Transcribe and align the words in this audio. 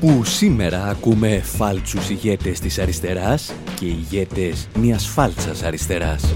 Όπου 0.00 0.24
σήμερα 0.24 0.84
ακούμε 0.84 1.40
φάλτσους 1.44 2.10
ηγέτες 2.10 2.60
της 2.60 2.78
αριστεράς 2.78 3.52
και 3.80 3.86
ηγέτες 3.86 4.68
μιας 4.80 5.06
φάλτσας 5.06 5.62
αριστεράς. 5.62 6.34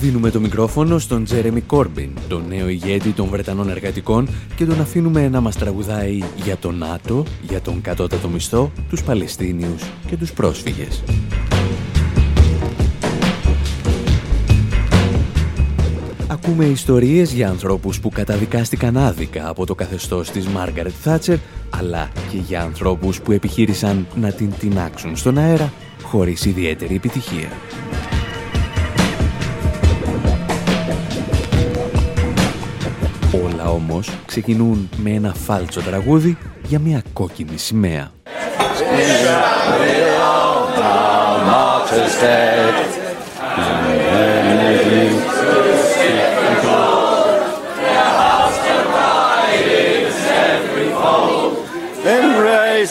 Δίνουμε 0.00 0.30
το 0.30 0.40
μικρόφωνο 0.40 0.98
στον 0.98 1.24
Τζέρεμι 1.24 1.60
Κόρμπιν, 1.60 2.10
τον 2.28 2.44
νέο 2.48 2.68
ηγέτη 2.68 3.10
των 3.10 3.28
Βρετανών 3.28 3.68
εργατικών 3.68 4.28
και 4.56 4.64
τον 4.64 4.80
αφήνουμε 4.80 5.28
να 5.28 5.40
μας 5.40 5.56
τραγουδάει 5.56 6.22
για 6.44 6.56
τον 6.56 6.78
ΝΑΤΟ, 6.78 7.24
για 7.48 7.60
τον 7.60 7.80
κατώτατο 7.80 8.28
μισθό, 8.28 8.72
τους 8.88 9.02
Παλαιστίνιους 9.02 9.82
και 10.06 10.16
τους 10.16 10.32
πρόσφυγες. 10.32 11.02
Ακούμε 16.36 16.64
ιστορίες 16.64 17.32
για 17.32 17.48
ανθρώπους 17.48 18.00
που 18.00 18.08
καταδικάστηκαν 18.08 18.96
άδικα 18.96 19.48
από 19.48 19.66
το 19.66 19.74
καθεστώς 19.74 20.30
της 20.30 20.46
Μάργαρετ 20.46 20.92
Θάτσερ, 21.02 21.36
αλλά 21.70 22.10
και 22.30 22.36
για 22.36 22.62
ανθρώπους 22.62 23.20
που 23.20 23.32
επιχείρησαν 23.32 24.06
να 24.14 24.32
την 24.32 24.52
τεινάξουν 24.58 25.16
στον 25.16 25.38
αέρα 25.38 25.72
χωρίς 26.02 26.44
ιδιαίτερη 26.44 26.94
επιτυχία. 26.94 27.48
Όλα 33.44 33.70
όμως 33.70 34.10
ξεκινούν 34.26 34.88
με 34.96 35.10
ένα 35.10 35.34
φάλτσο 35.34 35.80
τραγούδι 35.80 36.38
για 36.66 36.78
μια 36.78 37.02
κόκκινη 37.12 37.58
σημαία. 37.58 38.10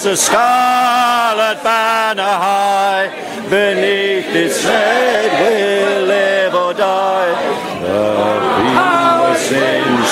The 0.04 0.16
scarlet 0.16 1.58
banner 1.64 2.36
high. 2.48 3.08
Beneath 3.50 4.34
its 4.44 4.58
red 4.66 5.30
we'll 5.42 6.06
live 6.16 6.54
or 6.64 6.74
die. 6.74 7.34
The 7.84 8.26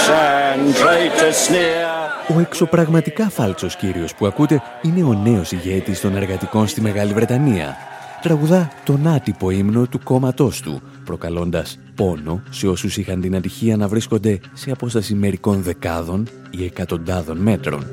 and 0.10 0.76
traitors 0.76 1.38
sneer. 1.48 1.94
Ο 2.36 2.40
εξωπραγματικά 2.40 3.30
φάλτσος 3.30 3.76
κύριος 3.76 4.16
που 4.16 4.26
ακούτε 4.26 4.62
είναι 4.82 5.04
ο 5.04 5.14
νέος 5.14 5.52
ηγέτης 5.52 6.02
των 6.02 6.16
εργατικών 6.16 6.68
στη 6.68 6.82
Μεγάλη 6.82 7.14
Βρετανία. 7.14 7.76
Τραγουδά 8.22 8.72
τον 8.84 9.08
άτυπο 9.08 9.50
ύμνο 9.50 9.88
του 9.88 10.00
κόμματός 10.04 10.62
του, 10.62 10.82
προκαλώντας 11.06 11.80
πόνο 11.96 12.42
σε 12.50 12.68
όσους 12.68 12.98
είχαν 12.98 13.22
την 13.22 13.36
ατυχία 13.36 13.78
να 13.78 13.88
βρίσκονται 13.88 14.40
σε 14.54 14.72
απόσταση 14.72 15.14
μερικών 15.14 15.62
δεκάδων 15.62 16.28
ή 16.50 16.66
εκατοντάδων 16.66 17.38
μέτρων. 17.38 17.86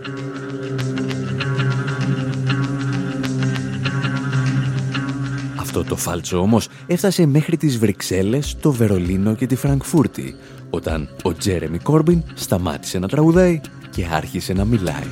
Αυτό 5.71 5.85
το 5.85 5.97
φάλτσο 5.97 6.39
όμως 6.39 6.69
έφτασε 6.87 7.27
μέχρι 7.27 7.57
τις 7.57 7.79
Βρυξέλλες, 7.79 8.57
το 8.61 8.73
Βερολίνο 8.73 9.35
και 9.35 9.47
τη 9.47 9.57
Φραγκφούρτη, 9.57 10.35
όταν 10.71 11.09
ο 11.23 11.35
Τζέρεμι 11.35 11.79
Κόρμπιν 11.79 12.23
σταμάτησε 12.35 12.99
να 12.99 13.09
τραγουδάει 13.09 13.61
και 13.91 14.07
άρχισε 14.13 14.53
να 14.53 14.65
μιλάει. 14.65 15.07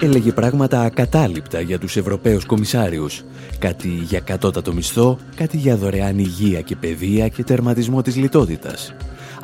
Έλεγε 0.00 0.32
πράγματα 0.32 0.80
ακατάληπτα 0.80 1.60
για 1.60 1.78
τους 1.78 1.96
Ευρωπαίους 1.96 2.44
κομισάριους. 2.44 3.24
Κάτι 3.58 3.88
για 3.88 4.20
κατώτατο 4.20 4.72
μισθό, 4.72 5.18
κάτι 5.36 5.56
για 5.56 5.76
δωρεάν 5.76 6.18
υγεία 6.18 6.60
και 6.60 6.76
παιδεία 6.76 7.28
και 7.28 7.44
τερματισμό 7.44 8.02
της 8.02 8.16
λιτότητας. 8.16 8.94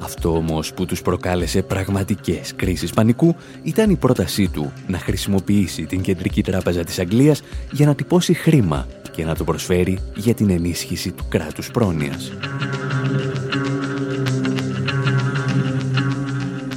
Αυτό 0.02 0.36
όμως 0.36 0.72
που 0.72 0.86
τους 0.86 1.02
προκάλεσε 1.02 1.62
πραγματικές 1.62 2.54
κρίσεις 2.56 2.90
πανικού 2.90 3.36
ήταν 3.62 3.90
η 3.90 3.96
πρότασή 3.96 4.48
του 4.48 4.72
να 4.86 4.98
χρησιμοποιήσει 4.98 5.86
την 5.86 6.00
Κεντρική 6.00 6.42
Τράπεζα 6.42 6.84
της 6.84 6.98
Αγγλίας 6.98 7.42
για 7.72 7.86
να 7.86 7.94
τυπώσει 7.94 8.34
χρήμα 8.34 8.86
και 9.12 9.24
να 9.24 9.34
το 9.34 9.44
προσφέρει 9.44 9.98
για 10.16 10.34
την 10.34 10.50
ενίσχυση 10.50 11.10
του 11.10 11.24
κράτους 11.28 11.70
πρόνοιας. 11.70 12.32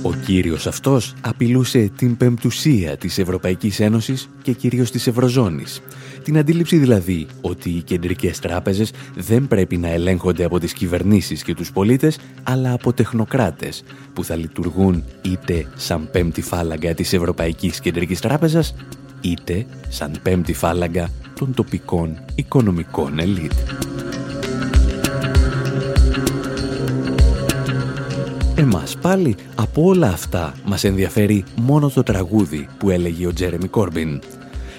Ο 0.02 0.13
κύριος 0.25 0.68
αυτός 0.68 1.13
απειλούσε 1.22 1.92
την 1.97 2.18
πεμπτουσία 2.18 2.97
της 2.97 3.18
Ευρωπαϊκής 3.18 3.80
Ένωσης 3.80 4.30
και 4.42 4.52
κυρίως 4.52 4.92
της 4.92 5.07
Ευρωζώνης 5.07 5.81
την 6.25 6.38
αντίληψη 6.38 6.78
δηλαδή 6.78 7.28
ότι 7.41 7.69
οι 7.69 7.81
κεντρικές 7.81 8.40
τράπεζες 8.40 8.91
δεν 9.16 9.47
πρέπει 9.47 9.78
να 9.78 9.88
ελέγχονται 9.88 10.44
από 10.44 10.59
τις 10.59 10.74
κυβερνήσεις 10.74 11.44
και 11.44 11.53
τους 11.53 11.72
πολίτες, 11.72 12.19
αλλά 12.44 12.74
από 12.74 12.94
τεχνοκράτες 12.94 13.84
που 14.13 14.24
θα 14.24 14.36
λειτουργούν 14.36 15.03
είτε 15.22 15.68
σαν 15.75 16.09
πέμπτη 16.12 16.41
φάλαγγα 16.41 16.94
της 16.94 17.13
Ευρωπαϊκής 17.13 17.80
Κεντρικής 17.80 18.19
Τράπεζας, 18.19 18.75
είτε 19.22 19.66
σαν 19.90 20.12
πέμπτη 20.24 20.53
φάλαγγα 20.53 21.09
των 21.40 21.53
τοπικών 21.53 22.19
οικονομικών 22.36 23.19
ελίτ. 23.19 23.53
Εμάς 28.56 28.97
πάλι 29.02 29.36
από 29.56 29.84
όλα 29.84 30.07
αυτά 30.07 30.53
μας 30.66 30.84
ενδιαφέρει 30.84 31.44
μόνο 31.56 31.90
το 31.90 32.03
τραγούδι 32.03 32.68
που 32.78 32.90
έλεγε 32.90 33.28
ο 33.28 33.34
Τζέρεμι 33.34 33.68
Κόρμπιν 33.68 34.22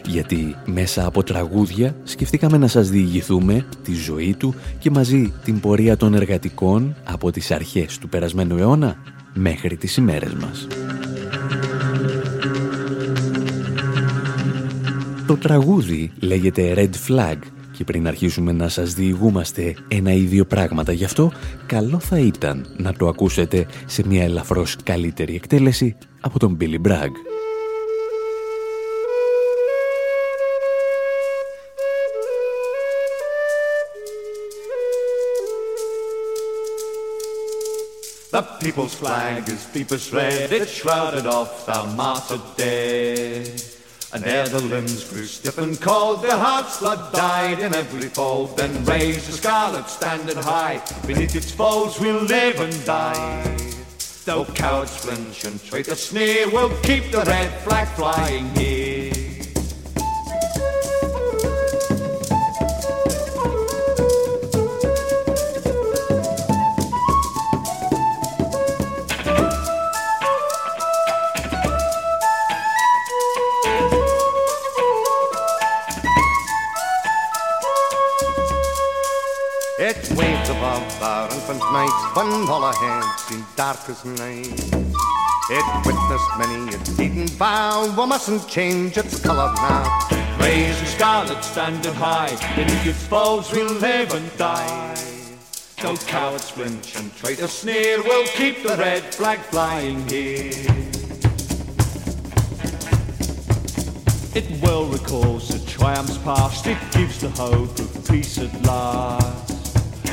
γιατί 0.06 0.56
μέσα 0.64 1.06
από 1.06 1.22
τραγούδια 1.22 1.96
σκεφτήκαμε 2.04 2.56
να 2.56 2.66
σας 2.66 2.88
διηγηθούμε 2.88 3.66
τη 3.82 3.94
ζωή 3.94 4.34
του 4.38 4.54
και 4.78 4.90
μαζί 4.90 5.32
την 5.44 5.60
πορεία 5.60 5.96
των 5.96 6.14
εργατικών 6.14 6.96
από 7.04 7.30
τις 7.30 7.50
αρχές 7.50 7.98
του 7.98 8.08
περασμένου 8.08 8.56
αιώνα 8.56 8.96
μέχρι 9.34 9.76
τις 9.76 9.96
ημέρες 9.96 10.32
μας. 10.34 10.66
Το 15.26 15.36
τραγούδι 15.36 16.12
λέγεται 16.20 16.74
Red 16.76 17.10
Flag 17.10 17.36
και 17.72 17.84
πριν 17.84 18.06
αρχίσουμε 18.06 18.52
να 18.52 18.68
σας 18.68 18.94
διηγούμαστε 18.94 19.74
ένα 19.88 20.12
ή 20.12 20.20
δύο 20.20 20.44
πράγματα 20.44 20.92
γι' 20.92 21.04
αυτό, 21.04 21.32
καλό 21.66 21.98
θα 21.98 22.18
ήταν 22.18 22.66
να 22.76 22.92
το 22.92 23.08
ακούσετε 23.08 23.66
σε 23.86 24.06
μια 24.06 24.22
ελαφρώς 24.22 24.76
καλύτερη 24.82 25.34
εκτέλεση 25.34 25.96
από 26.20 26.38
τον 26.38 26.56
Billy 26.60 26.88
Bragg. 26.88 27.35
The 38.36 38.42
people's 38.42 38.94
flag 38.94 39.48
is 39.48 39.64
deepest 39.64 40.12
red, 40.12 40.52
it 40.52 40.68
shrouded 40.68 41.24
off 41.24 41.64
the 41.64 41.86
martyred 41.96 42.42
dead. 42.58 43.62
And 44.12 44.26
ere 44.26 44.46
the 44.46 44.60
limbs 44.60 45.08
grew 45.08 45.24
stiff 45.24 45.56
and 45.56 45.80
cold, 45.80 46.20
their 46.20 46.36
hearts 46.36 46.80
blood 46.80 47.14
died 47.14 47.60
in 47.60 47.74
every 47.74 48.10
fold. 48.10 48.58
Then 48.58 48.84
raised 48.84 49.26
the 49.30 49.32
scarlet 49.32 49.88
standard 49.88 50.36
high, 50.36 50.82
beneath 51.06 51.34
its 51.34 51.50
folds 51.50 51.98
we'll 51.98 52.24
live 52.24 52.60
and 52.60 52.84
die. 52.84 53.56
Though 54.26 54.44
cowards 54.44 54.94
flinch 54.98 55.44
and 55.44 55.64
traitors 55.64 56.02
sneer, 56.02 56.50
we'll 56.50 56.78
keep 56.82 57.10
the 57.10 57.22
red 57.22 57.58
flag 57.62 57.88
flying 57.96 58.54
here. 58.54 59.05
Our 81.00 81.30
infant 81.32 81.60
nights 81.72 82.16
when 82.16 82.26
all 82.48 82.64
ahead 82.64 83.04
seemed 83.20 83.44
dark 83.54 83.78
as 83.88 84.04
night. 84.04 84.48
It 85.48 85.86
witnessed 85.86 86.30
many 86.38 86.74
a 86.74 86.78
beaten 86.96 87.28
vow, 87.28 87.94
we 87.96 88.06
mustn't 88.06 88.48
change 88.48 88.98
its 88.98 89.20
colour 89.22 89.54
now. 89.54 90.08
Raise 90.40 90.80
the 90.80 90.86
scarlet 90.86 91.44
standard 91.44 91.94
high, 91.94 92.34
beneath 92.56 92.84
its 92.84 93.06
foes 93.06 93.52
we'll 93.52 93.74
live 93.74 94.12
and 94.12 94.36
die. 94.36 94.96
No 95.84 95.94
cowards 95.94 96.50
flinch 96.50 96.96
and 96.96 97.14
traitor 97.14 97.46
sneer, 97.46 98.02
we'll 98.02 98.26
keep 98.26 98.64
the 98.64 98.76
red 98.76 99.14
flag 99.14 99.38
flying 99.38 100.00
here. 100.08 100.50
It 104.34 104.60
well 104.60 104.86
recalls 104.86 105.46
the 105.46 105.64
triumphs 105.70 106.18
past, 106.18 106.66
it 106.66 106.78
gives 106.90 107.20
the 107.20 107.30
hope 107.30 107.78
of 107.78 108.08
peace 108.08 108.38
at 108.38 108.52
last. 108.66 109.55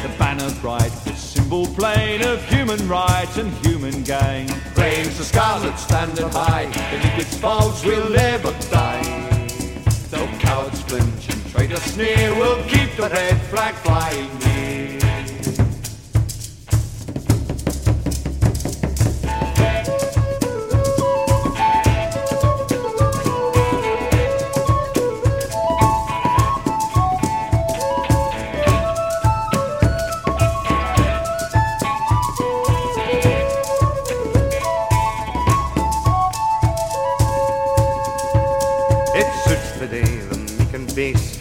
The 0.04 0.10
banner 0.20 0.52
bright, 0.60 0.92
the 1.06 1.16
symbol 1.16 1.66
plain 1.66 2.22
of 2.24 2.44
human 2.50 2.90
right 2.90 3.38
and 3.38 3.50
human 3.66 4.04
gain. 4.04 4.50
Raise 4.76 5.18
the 5.18 5.24
scarlet 5.24 5.80
standard 5.80 6.32
high, 6.34 6.66
beneath 6.92 7.20
its 7.20 7.38
foes 7.38 7.86
we'll 7.86 8.10
live 8.10 8.46
or 8.46 8.52
die. 8.70 9.02
Though 10.10 10.28
cowards 10.40 10.82
flinch 10.82 11.30
and 11.30 11.46
traitors 11.52 11.84
sneer, 11.84 12.36
we'll 12.36 12.62
keep 12.66 12.94
the 12.98 13.10
red 13.10 13.42
flag 13.44 13.76
flying 13.76 14.53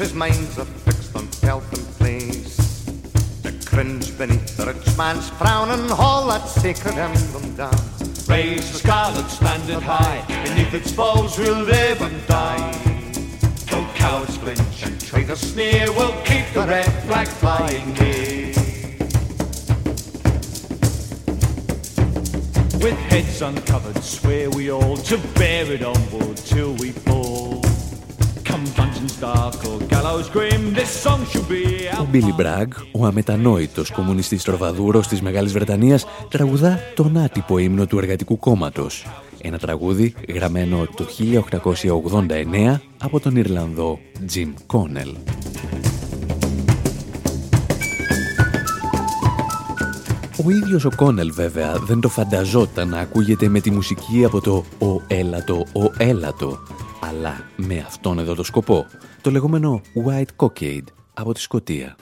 his 0.03 0.15
mind's 0.15 0.59
are 0.59 0.65
fixed 0.65 1.15
on 1.15 1.23
and 1.23 1.87
place. 1.99 2.57
To 3.45 3.53
cringe 3.65 4.19
beneath 4.19 4.57
the 4.57 4.67
rich 4.67 4.97
man's 4.99 5.31
frown 5.31 5.71
and 5.71 5.89
haul 5.89 6.27
that 6.27 6.49
sacred 6.49 6.95
emblem 6.95 7.55
down. 7.55 7.85
Raise 8.27 8.73
the 8.73 8.79
scarlet 8.79 9.31
standard 9.31 9.83
high, 9.83 10.25
beneath 10.45 10.75
its 10.75 10.93
foes 10.93 11.39
we'll 11.39 11.63
live 11.63 12.03
and 12.03 12.27
die. 12.27 12.73
Though 13.71 13.87
cowards 13.95 14.37
flinch 14.39 14.83
and 14.83 15.01
traitors 15.01 15.41
sneer, 15.41 15.87
we'll 15.93 16.21
keep 16.25 16.47
the 16.53 16.67
red 16.67 16.93
flag 17.07 17.29
flying 17.29 17.95
here. 17.95 18.55
With 22.83 22.99
heads 23.11 23.41
uncovered, 23.41 24.03
swear 24.03 24.51
we 24.51 24.73
all 24.73 24.97
to 24.97 25.17
bear 25.39 25.71
it 25.71 25.85
on 25.85 26.09
board 26.09 26.37
till 26.39 26.75
we 26.75 26.91
fall. 26.91 27.32
Ο 32.01 32.07
Μπίλι 32.11 32.33
Μπραγκ, 32.33 32.71
ο 32.93 33.07
αμετανόητος 33.07 33.91
κομμουνιστής 33.91 34.43
τροβαδούρος 34.43 35.09
της 35.09 35.23
Μεγάλης 35.23 35.53
Βρετανίας, 35.53 36.07
τραγουδά 36.29 36.79
τον 36.95 37.17
άτυπο 37.17 37.59
ύμνο 37.59 37.87
του 37.87 37.99
Εργατικού 37.99 38.39
Κόμματος. 38.39 39.07
Ένα 39.43 39.59
τραγούδι 39.59 40.15
γραμμένο 40.29 40.87
το 40.97 41.05
1889 41.05 42.81
από 42.99 43.21
τον 43.21 43.37
Ιρλανδό 43.37 43.99
Jim 44.35 44.53
Connell. 44.67 45.15
Ο 50.47 50.51
ίδιος 50.51 50.85
ο 50.85 50.91
Κόνελ 50.97 51.33
βέβαια 51.33 51.73
δεν 51.87 52.01
το 52.01 52.09
φανταζόταν 52.09 52.89
να 52.89 52.99
ακούγεται 52.99 53.49
με 53.49 53.61
τη 53.61 53.71
μουσική 53.71 54.25
από 54.25 54.41
το 54.41 54.65
«Ο 54.79 55.03
έλατο, 55.07 55.67
ο 55.73 55.91
έλατο», 55.97 56.59
αλλά 57.13 57.45
με 57.57 57.79
αυτόν 57.79 58.19
εδώ 58.19 58.35
το 58.35 58.43
σκοπό, 58.43 58.87
το 59.21 59.31
λεγόμενο 59.31 59.81
White 60.07 60.47
Cockade 60.47 60.85
από 61.15 61.33
τη 61.35 61.41
Σκοτία. 61.41 61.97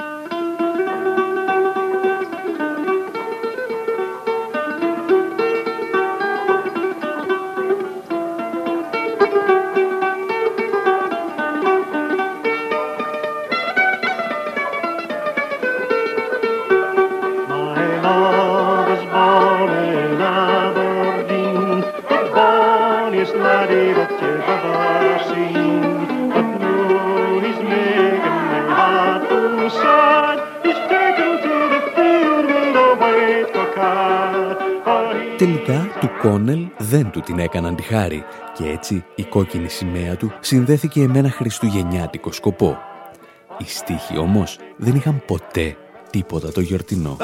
Κόνελ 36.31 36.67
δεν 36.79 37.11
του 37.11 37.21
την 37.21 37.39
έκαναν 37.39 37.77
τη 37.77 37.83
χάρη 37.83 38.25
και 38.57 38.69
έτσι 38.69 39.05
η 39.15 39.23
κόκκινη 39.23 39.69
σημαία 39.69 40.17
του 40.17 40.33
συνδέθηκε 40.41 41.09
με 41.09 41.19
ένα 41.19 41.31
χριστουγεννιάτικο 41.31 42.33
σκοπό. 42.33 42.79
Οι 43.59 43.65
στίχοι 43.67 44.19
όμως 44.19 44.59
δεν 44.77 44.95
είχαν 44.95 45.23
ποτέ 45.27 45.77
τίποτα 46.11 46.53
το 46.53 46.61
γιορτινό. 46.61 47.17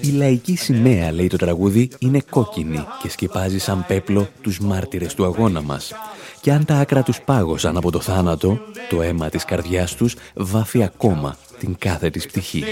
Η 0.00 0.10
λαϊκή 0.10 0.56
σημαία, 0.56 1.12
λέει 1.12 1.26
το 1.26 1.36
τραγούδι, 1.36 1.90
είναι 1.98 2.20
κόκκινη 2.30 2.86
και 3.02 3.10
σκεπάζει 3.10 3.58
σαν 3.58 3.84
πέπλο 3.88 4.28
τους 4.40 4.58
μάρτυρες 4.60 5.14
του 5.14 5.24
αγώνα 5.24 5.62
μας. 5.62 5.92
Και 6.40 6.52
αν 6.52 6.64
τα 6.64 6.74
άκρα 6.74 7.02
τους 7.02 7.20
πάγωσαν 7.20 7.76
από 7.76 7.90
το 7.90 8.00
θάνατο, 8.00 8.60
το 8.88 9.02
αίμα 9.02 9.28
της 9.28 9.44
καρδιάς 9.44 9.94
τους 9.94 10.16
βάφει 10.34 10.82
ακόμα 10.82 11.36
την 11.58 11.76
κάθε 11.78 12.10
της 12.10 12.26
πτυχή. 12.26 12.64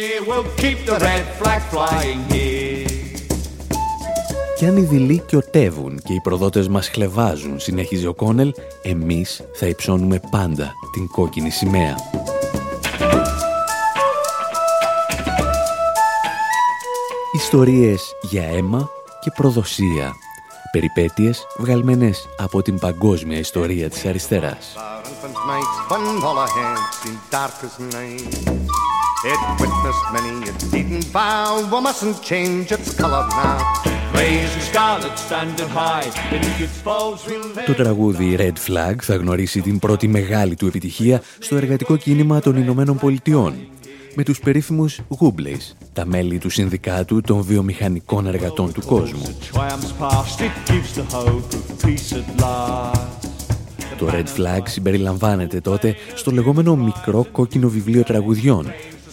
Και 4.58 4.66
αν 4.66 4.76
οι 4.76 4.80
δειλοί 4.80 5.22
κιωτεύουν 5.26 6.00
και 6.04 6.12
οι 6.12 6.20
προδότες 6.20 6.68
μας 6.68 6.88
χλεβάζουν, 6.88 7.60
συνέχιζε 7.60 8.06
ο 8.06 8.14
Κόνελ, 8.14 8.52
εμείς 8.82 9.42
θα 9.52 9.66
υψώνουμε 9.66 10.20
πάντα 10.30 10.72
την 10.92 11.06
κόκκινη 11.06 11.50
σημαία. 11.50 11.94
Ιστορίες 17.34 18.14
για 18.22 18.42
αίμα 18.42 18.90
και 19.20 19.30
προδοσία. 19.36 20.12
Περιπέτειες 20.78 21.46
βγαλμένες 21.58 22.28
από 22.36 22.62
την 22.62 22.78
παγκόσμια 22.78 23.38
ιστορία 23.38 23.90
της 23.90 24.04
αριστεράς. 24.04 24.76
It 29.32 29.40
witnessed 29.62 30.06
many 30.16 30.34
a 30.50 30.54
beaten 30.72 31.00
vow. 31.16 31.50
We 31.72 31.78
mustn't 31.88 32.18
change 32.30 32.66
its 32.76 32.90
color 33.00 33.24
now. 33.42 33.58
Το 37.66 37.74
τραγούδι 37.74 38.36
Red 38.38 38.70
Flag 38.70 38.94
θα 39.02 39.14
γνωρίσει 39.16 39.60
την 39.60 39.78
πρώτη 39.78 40.08
μεγάλη 40.08 40.54
του 40.54 40.66
επιτυχία 40.66 41.22
στο 41.38 41.56
εργατικό 41.56 41.96
κίνημα 41.96 42.40
των 42.40 42.56
Ηνωμένων 42.56 42.96
Πολιτειών 42.96 43.54
με 44.14 44.22
τους 44.22 44.40
περίφημους 44.40 45.00
Γούμπλες, 45.08 45.76
τα 45.92 46.06
μέλη 46.06 46.38
του 46.38 46.50
Συνδικάτου 46.50 47.20
των 47.20 47.42
Βιομηχανικών 47.42 48.26
Εργατών 48.26 48.72
του 48.72 48.82
Κόσμου. 48.86 49.36
Το 53.98 54.06
Red 54.10 54.38
Flag 54.38 54.62
συμπεριλαμβάνεται 54.64 55.60
τότε 55.60 55.94
στο 56.14 56.30
λεγόμενο 56.30 56.76
μικρό 56.76 57.26
κόκκινο 57.32 57.68
βιβλίο 57.68 58.02
τραγουδιών 58.02 58.66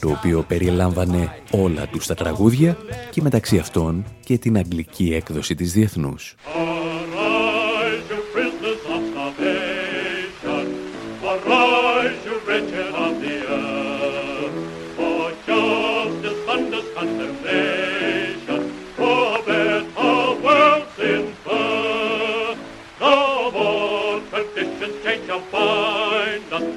το 0.05 0.11
οποίο 0.11 0.45
περιελάμβανε 0.47 1.29
όλα 1.51 1.87
τους 1.87 2.05
τα 2.07 2.15
τραγούδια 2.15 2.77
και 3.11 3.21
μεταξύ 3.21 3.57
αυτών 3.57 4.05
και 4.25 4.37
την 4.37 4.57
αγγλική 4.57 5.13
έκδοση 5.13 5.55
της 5.55 5.73
Διεθνούς. 5.73 6.35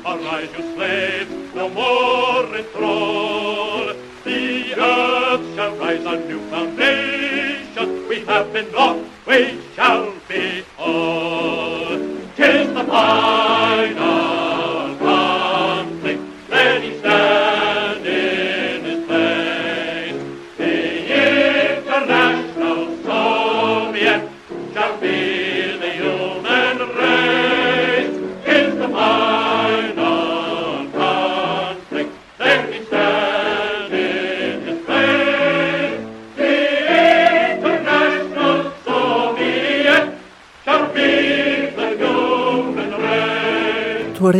Arise, 0.04 0.50
you 0.56 0.74
slaves, 0.74 1.54
no 1.54 1.68
more 1.68 2.56
enthrall. 2.56 3.94
The 4.24 4.74
earth 4.74 5.54
shall 5.54 5.76
rise 5.76 6.04
on 6.04 6.26
new 6.26 6.40
foundations. 6.50 8.08
We 8.08 8.24
have 8.24 8.52
been 8.52 8.72
lost, 8.72 9.04
we 9.26 9.60
shall 9.76 10.12
be 10.28 10.64
all. 10.76 11.98
Tis 12.34 12.68
the 12.74 12.84
final 12.84 14.37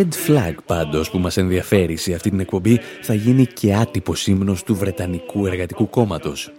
Red 0.09 0.31
Flag 0.31 0.55
πάντως 0.67 1.11
που 1.11 1.19
μας 1.19 1.37
ενδιαφέρει 1.37 1.97
σε 1.97 2.15
αυτή 2.15 2.31
την 2.31 2.41
εκπομπή 2.41 2.81
θα 3.03 3.15
γίνει 3.15 3.47
και 3.47 3.75
άτυπο 3.75 4.13
ύμνος 4.27 4.63
του 4.63 4.75
Βρετανικού 4.75 5.47
Εργατικού 5.47 5.91
Κόμματος. 5.91 6.53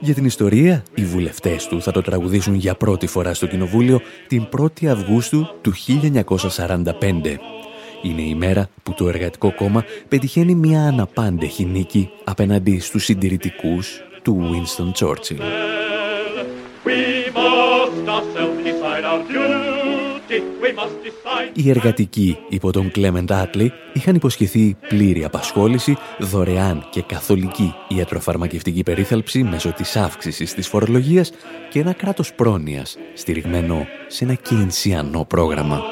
Για 0.00 0.14
την 0.14 0.24
ιστορία, 0.24 0.82
οι 0.94 1.04
βουλευτές 1.04 1.66
του 1.66 1.82
θα 1.82 1.92
το 1.92 2.00
τραγουδήσουν 2.02 2.54
για 2.54 2.74
πρώτη 2.74 3.06
φορά 3.06 3.34
στο 3.34 3.46
Κοινοβούλιο 3.46 4.00
την 4.26 4.48
1η 4.58 4.86
Αυγούστου 4.86 5.46
του 5.60 5.72
1945. 5.72 7.38
Είναι 8.02 8.22
η 8.22 8.34
μέρα 8.34 8.68
που 8.82 8.94
το 8.94 9.08
Εργατικό 9.08 9.54
Κόμμα 9.54 9.84
πετυχαίνει 10.08 10.54
μια 10.54 10.82
αναπάντεχη 10.82 11.64
νίκη 11.64 12.10
απέναντι 12.24 12.78
στους 12.78 13.04
συντηρητικούς 13.04 14.00
του 14.22 14.50
Winston 14.50 15.06
Churchill. 15.06 15.40
Οι 21.52 21.70
εργατικοί 21.70 22.38
υπό 22.48 22.72
τον 22.72 22.90
Κλέμεντ 22.90 23.32
Άτλη 23.32 23.72
είχαν 23.92 24.14
υποσχεθεί 24.14 24.76
πλήρη 24.88 25.24
απασχόληση, 25.24 25.96
δωρεάν 26.18 26.88
και 26.90 27.02
καθολική 27.02 27.74
ιατροφαρμακευτική 27.88 28.82
περίθαλψη 28.82 29.42
μέσω 29.42 29.72
της 29.72 29.96
αύξησης 29.96 30.54
της 30.54 30.68
φορολογίας 30.68 31.30
και 31.70 31.80
ένα 31.80 31.92
κράτος 31.92 32.32
πρόνοιας 32.34 32.96
στηριγμένο 33.14 33.86
σε 34.06 34.24
ένα 34.24 34.34
κινσιανό 34.34 35.24
πρόγραμμα. 35.24 35.82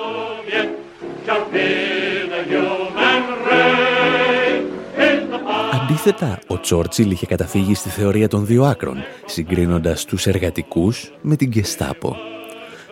Αντίθετα, 5.72 6.38
ο 6.46 6.60
Τσόρτσιλ 6.60 7.10
είχε 7.10 7.26
καταφύγει 7.26 7.74
στη 7.74 7.88
θεωρία 7.88 8.28
των 8.28 8.46
δύο 8.46 8.64
άκρων, 8.64 8.96
συγκρίνοντας 9.26 10.04
τους 10.04 10.26
εργατικούς 10.26 11.12
με 11.20 11.36
την 11.36 11.48
Γκεστάπο. 11.48 12.16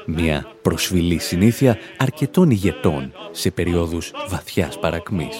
Μια 0.06 0.46
προσφυλή 0.62 1.18
συνήθεια 1.18 1.78
αρκετών 1.96 2.50
ηγετών 2.50 3.12
σε 3.30 3.50
περίοδους 3.50 4.12
βαθιάς 4.28 4.78
παρακμής. 4.78 5.36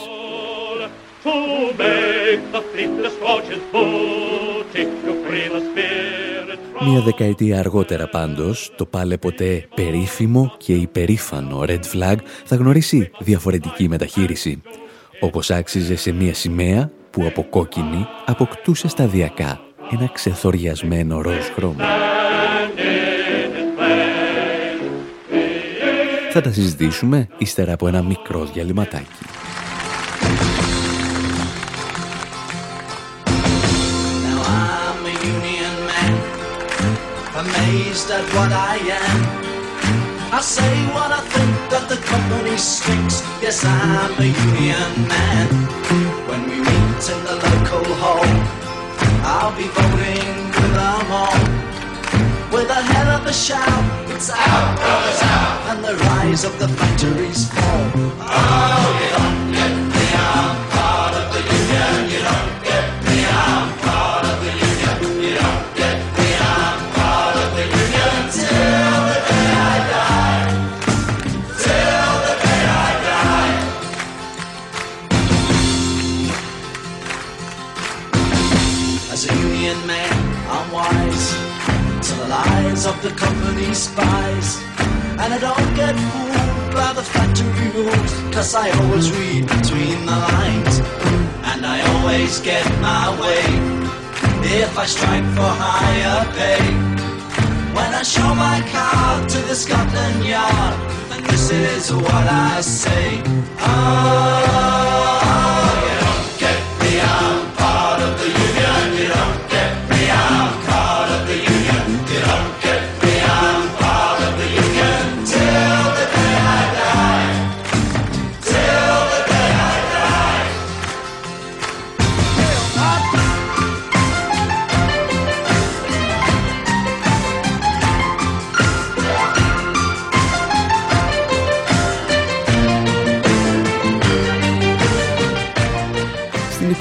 Μια 6.80 7.00
δεκαετία 7.00 7.58
αργότερα 7.58 8.08
πάντως, 8.08 8.72
το 8.76 8.86
πάλε 8.86 9.16
ποτέ 9.16 9.68
περίφημο 9.74 10.54
και 10.56 10.72
υπερήφανο 10.74 11.64
Red 11.66 11.80
Flag 11.92 12.16
θα 12.44 12.56
γνωρίσει 12.56 13.10
διαφορετική 13.18 13.88
μεταχείριση. 13.88 14.62
Όπως 15.20 15.50
άξιζε 15.50 15.96
σε 15.96 16.12
μια 16.12 16.34
σημαία 16.34 16.90
που 17.10 17.24
από 17.26 17.44
κόκκινη 17.44 18.06
αποκτούσε 18.26 18.88
σταδιακά 18.88 19.60
ένα 19.92 20.10
ξεθοριασμένο 20.12 21.20
ροζ 21.20 21.44
χρώμα. 21.54 21.84
Θα 26.36 26.42
τα 26.42 26.52
συζητήσουμε 26.52 27.28
ύστερα 27.38 27.72
από 27.72 27.88
ένα 27.88 28.02
μικρό 28.02 28.44
διαλυματάκι. 28.44 29.06
amazed 37.44 38.08
at 38.18 38.24
what 38.34 38.52
I 38.72 38.76
am. 39.02 39.20
I 40.38 40.40
say 40.56 40.74
what 40.96 41.10
I 41.18 41.22
think 41.34 41.54
that 41.72 41.84
the 41.92 41.98
company 42.12 42.56
stinks. 42.72 43.16
Yes, 43.44 43.58
I'm 43.64 44.12
a 44.26 44.28
union 44.50 44.92
man. 45.12 45.48
When 46.28 46.42
we 46.50 46.56
meet 46.68 47.04
in 47.14 47.20
the 47.28 47.36
local 47.46 47.86
hall, 48.02 48.30
I'll 49.32 49.54
be 49.62 49.68
voting 49.78 50.36
with 50.56 50.72
them 50.80 51.10
all. 51.22 51.55
With 52.56 52.70
a 52.70 52.72
hell 52.72 53.20
of 53.20 53.26
a 53.26 53.32
shout, 53.34 54.08
it's 54.08 54.30
out, 54.30 54.76
brothers, 54.78 55.20
out, 55.24 55.76
and 55.76 55.84
the 55.84 55.94
rise 56.06 56.42
of 56.42 56.58
the 56.58 56.66
factories 56.68 57.50
fall. 57.50 57.90
Oh, 58.18 58.96
you 58.98 59.10
don't 59.12 59.52
get 59.52 60.65
the 83.08 83.14
company 83.14 83.72
spies. 83.72 84.48
And 85.22 85.32
I 85.36 85.38
don't 85.38 85.70
get 85.76 85.94
fooled 85.94 86.74
by 86.74 86.92
the 86.98 87.04
factory 87.14 87.68
rules, 87.76 88.12
cause 88.34 88.54
I 88.54 88.66
always 88.80 89.06
read 89.18 89.46
between 89.46 89.98
the 90.10 90.18
lines. 90.30 90.74
And 91.50 91.64
I 91.64 91.78
always 91.92 92.40
get 92.40 92.66
my 92.80 93.06
way 93.20 93.44
if 94.60 94.76
I 94.76 94.86
strike 94.86 95.26
for 95.36 95.52
higher 95.66 96.20
pay. 96.38 96.64
When 97.76 97.90
I 98.00 98.02
show 98.02 98.30
my 98.34 98.58
card 98.74 99.28
to 99.28 99.38
the 99.50 99.54
Scotland 99.54 100.24
Yard, 100.24 100.74
and 101.12 101.24
this 101.26 101.50
is 101.50 101.92
what 101.92 102.26
I 102.50 102.60
say. 102.60 103.22
Oh, 103.60 105.05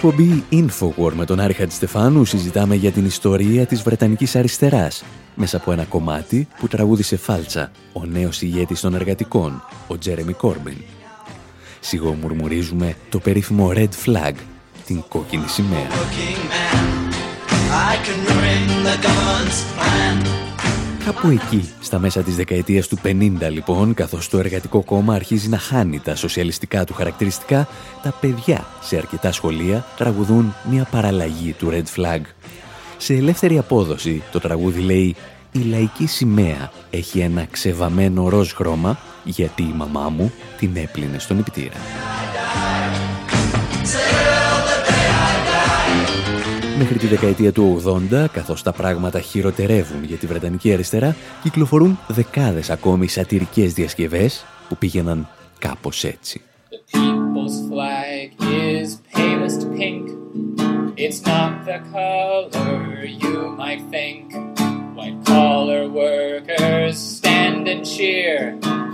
εκπομπή 0.08 0.44
Infowar 0.52 1.14
με 1.14 1.26
τον 1.26 1.40
Άρη 1.40 1.54
Χατζηστεφάνου 1.54 2.26
συζητάμε 2.26 2.76
για 2.76 2.92
την 2.92 3.06
ιστορία 3.06 3.66
της 3.66 3.82
Βρετανικής 3.82 4.36
αριστεράς 4.36 5.04
μέσα 5.36 5.58
από 5.58 5.72
ένα 5.72 5.84
κομμάτι 5.84 6.48
που 6.60 6.68
τραγούδισε 6.68 7.18
φάλτσα 7.18 7.72
ο 7.94 8.06
νέος 8.06 8.42
ηγέτης 8.42 8.80
των 8.80 8.96
εργατικών, 8.96 9.64
ο 9.88 9.98
Τζέρεμι 9.98 10.34
Κόρμπιν. 10.34 10.78
Σιγομουρμουρίζουμε 11.80 12.96
το 13.10 13.20
περίφημο 13.20 13.72
Red 13.74 13.90
Flag, 14.06 14.34
την 14.86 15.04
κόκκινη 15.08 15.48
σημαία. 15.48 15.88
Κάπου 21.06 21.30
εκεί, 21.30 21.74
στα 21.82 22.00
μέσα 22.00 22.22
της 22.22 22.36
δεκαετίας 22.36 22.88
του 22.88 22.98
50 23.04 23.50
λοιπόν, 23.50 23.94
καθώς 23.94 24.30
το 24.30 24.38
εργατικό 24.38 24.84
κόμμα 24.84 25.14
αρχίζει 25.14 25.50
να 25.50 25.58
χάνει 25.58 26.00
τα 26.00 26.16
σοσιαλιστικά 26.16 26.84
του 26.84 26.94
χαρακτηριστικά, 26.94 27.68
τα 28.04 28.14
παιδιά 28.20 28.66
σε 28.82 28.98
αρκετά 28.98 29.32
σχολεία 29.32 29.86
τραγουδούν 29.98 30.56
μια 30.70 30.88
παραλλαγή 30.92 31.54
του 31.54 31.70
Red 31.72 32.00
Flag. 32.00 32.22
Σε 32.98 33.14
ελεύθερη 33.14 33.58
απόδοση 33.58 34.24
το 34.32 34.40
τραγούδι 34.40 34.82
λέει 34.82 35.16
«Η 35.52 35.60
λαϊκή 35.60 36.06
σημαία 36.06 36.72
έχει 36.90 37.20
ένα 37.20 37.46
ξεβαμένο 37.52 38.30
ροζ 38.30 38.52
χρώμα 38.52 39.00
γιατί 39.24 39.62
η 39.62 39.74
μαμά 39.76 40.10
μου 40.10 40.32
την 40.58 40.76
έπλυνε 40.76 41.20
στον 41.20 41.40
υπητήρα». 41.40 41.78
Μέχρι 46.78 46.98
τη 46.98 47.08
δεκαετία 47.08 47.52
του 47.52 47.82
80, 48.12 48.26
καθώς 48.32 48.64
τα 48.64 48.72
πράγματα 48.72 49.20
χειροτερεύουν 49.20 50.04
για 50.04 50.18
τη 50.18 50.28
βρετανική 50.28 50.74
αριστερά, 50.74 51.16
κυκλοφορούν 51.44 52.00
δεκάδες 52.08 52.70
ακόμη 52.70 53.08
σαταιρικέ 53.08 53.66
διασκευές 53.68 54.46
που 54.70 54.78
πήγαιναν 54.78 55.28
κάπως 55.60 56.04
έτσι. 56.04 56.42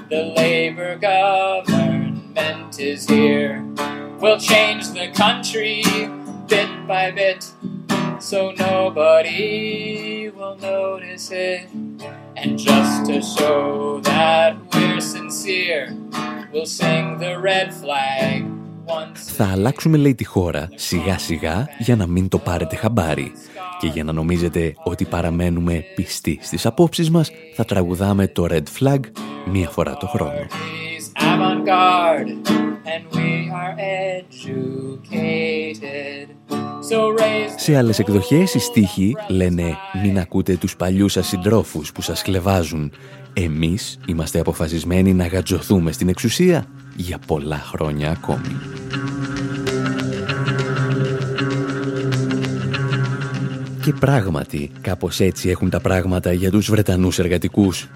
Το 0.10 0.18
labor 0.36 0.94
government 1.00 2.74
is 2.80 3.06
here. 3.08 3.72
So 8.30 8.52
nobody 8.70 10.30
will 10.38 10.58
notice 10.74 11.32
it. 11.32 11.62
And 12.42 12.52
just 12.70 13.06
to 13.10 13.16
show 13.36 14.00
that 14.12 14.52
we're 14.72 15.02
sincere, 15.16 15.88
we'll 16.52 16.72
sing 16.82 17.18
the 17.18 17.34
red 17.50 17.74
flag 17.74 18.44
once. 18.86 19.34
Θα 19.36 19.48
αλλάξουμε 19.52 19.98
λέει 19.98 20.16
τη 20.16 20.26
χώρα 20.26 20.70
σιγά 20.76 21.18
σιγά 21.18 21.68
για 21.80 21.96
να 21.96 22.08
μην 22.08 22.28
το 22.30 22.38
πάρετε 22.38 22.76
χαμπάρι. 22.76 23.32
Και 23.80 23.88
για 23.88 24.04
να 24.04 24.12
νομίζετε 24.12 24.74
ότι 24.84 25.06
παραμένουμε 25.06 25.84
πιστοί 25.96 26.40
στις 26.42 26.66
απόψεις 26.66 27.10
μας, 27.10 27.32
θα 27.56 27.66
τραγουδάμε 27.66 28.28
το 28.28 28.48
Red 28.50 28.64
Flag 28.80 29.00
μία 29.46 29.70
φορά 29.70 29.98
το 29.98 30.08
χρόνο. 30.08 30.48
He's 31.22 31.28
avant-garde 31.38 32.30
and 32.92 33.04
we 33.16 33.30
are 33.62 33.76
educated. 34.10 35.10
Σε 37.56 37.78
άλλες 37.78 38.00
εκδοχές 38.00 38.54
οι 38.54 38.60
στίχοι 38.60 39.16
λένε 39.28 39.78
«Μην 40.04 40.20
ακούτε 40.20 40.56
τους 40.56 40.76
παλιούς 40.76 41.12
σας 41.12 41.28
συντρόφους 41.28 41.92
που 41.92 42.02
σας 42.02 42.22
κλεβάζουν. 42.22 42.92
Εμείς 43.34 44.00
είμαστε 44.06 44.40
αποφασισμένοι 44.40 45.14
να 45.14 45.28
γατζωθούμε 45.28 45.92
στην 45.92 46.10
εξουσία 46.10 46.66
για 46.96 47.20
πολλά 47.28 47.58
χρόνια 47.58 48.12
ακόμη». 48.12 48.56
Και 53.84 53.94
πράγματι, 53.94 54.72
κάπως 54.82 55.20
έτσι 55.20 55.50
έχουν 55.50 55.70
τα 55.70 55.80
πράγματα 55.80 56.32
για 56.32 56.52
τους 56.52 56.70
Βρετανούς 56.70 57.20
εργατικούς. 57.20 57.90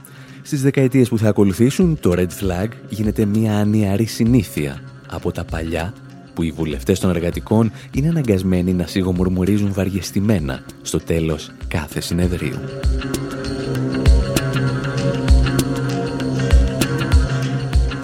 Στις 0.47 0.61
δεκαετίες 0.61 1.09
που 1.09 1.17
θα 1.17 1.29
ακολουθήσουν, 1.29 1.99
το 1.99 2.13
Red 2.15 2.19
Flag 2.19 2.67
γίνεται 2.89 3.25
μια 3.25 3.57
ανιαρή 3.57 4.05
συνήθεια 4.05 4.81
από 5.07 5.31
τα 5.31 5.43
παλιά 5.43 5.93
που 6.33 6.43
οι 6.43 6.51
βουλευτές 6.51 6.99
των 6.99 7.09
εργατικών 7.09 7.71
είναι 7.91 8.07
αναγκασμένοι 8.07 8.73
να 8.73 8.85
σιγομουρμουρίζουν 8.87 9.73
βαριεστημένα 9.73 10.63
στο 10.81 10.99
τέλος 10.99 11.51
κάθε 11.67 12.01
συνεδρίου. 12.01 12.59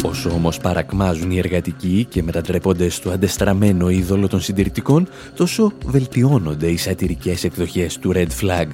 Όσο 0.04 0.30
όμως 0.30 0.58
παρακμάζουν 0.58 1.32
οι 1.32 1.38
εργατικοί 1.38 2.06
και 2.10 2.24
μετατρέπονται 2.24 2.90
στο 2.90 3.10
αντεστραμμένο 3.10 3.90
είδωλο 3.90 4.28
των 4.28 4.42
συντηρητικών, 4.42 5.08
τόσο 5.36 5.72
βελτιώνονται 5.86 6.68
οι 6.68 6.78
σατυρικές 6.78 7.44
εκδοχές 7.44 7.98
του 7.98 8.12
Red 8.16 8.30
Flag. 8.42 8.68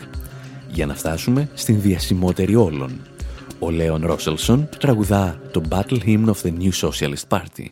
Για 0.72 0.86
να 0.86 0.94
φτάσουμε 0.94 1.50
στην 1.54 1.82
διασημότερη 1.82 2.56
όλων. 2.56 2.92
Ο 3.59 3.71
Λέον 3.71 4.07
Ρόσελσον 4.07 4.69
τραγουδά 4.79 5.37
το 5.51 5.63
Battle 5.71 5.99
Hymn 6.07 6.27
of 6.27 6.43
the 6.43 6.53
New 6.59 6.73
Socialist 6.73 7.29
Party. 7.29 7.67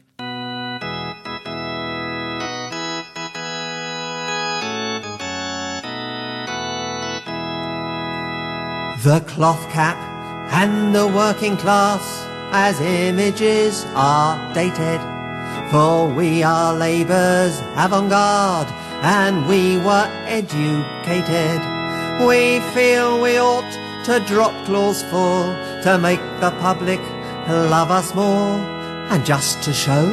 The 9.08 9.20
cloth 9.32 9.64
cap 9.72 9.98
and 10.60 10.94
the 10.94 11.06
working 11.20 11.56
class 11.56 12.04
as 12.52 12.74
images 12.80 13.86
are 13.94 14.34
dated. 14.52 15.00
For 15.70 16.08
we 16.18 16.42
are 16.42 16.74
labour's 16.74 17.54
avant-garde 17.84 18.70
and 19.02 19.34
we 19.48 19.78
were 19.86 20.08
educated. 20.38 21.60
We 22.28 22.60
feel 22.74 23.22
we 23.22 23.38
ought 23.38 23.72
to 24.05 24.19
drop 24.27 24.53
clause 24.65 25.01
four 25.03 25.45
to 25.81 25.97
make 25.99 26.19
the 26.39 26.51
public 26.61 26.99
love 27.47 27.89
us 27.89 28.13
more. 28.13 28.59
And 29.09 29.25
just 29.25 29.63
to 29.63 29.73
show 29.73 30.05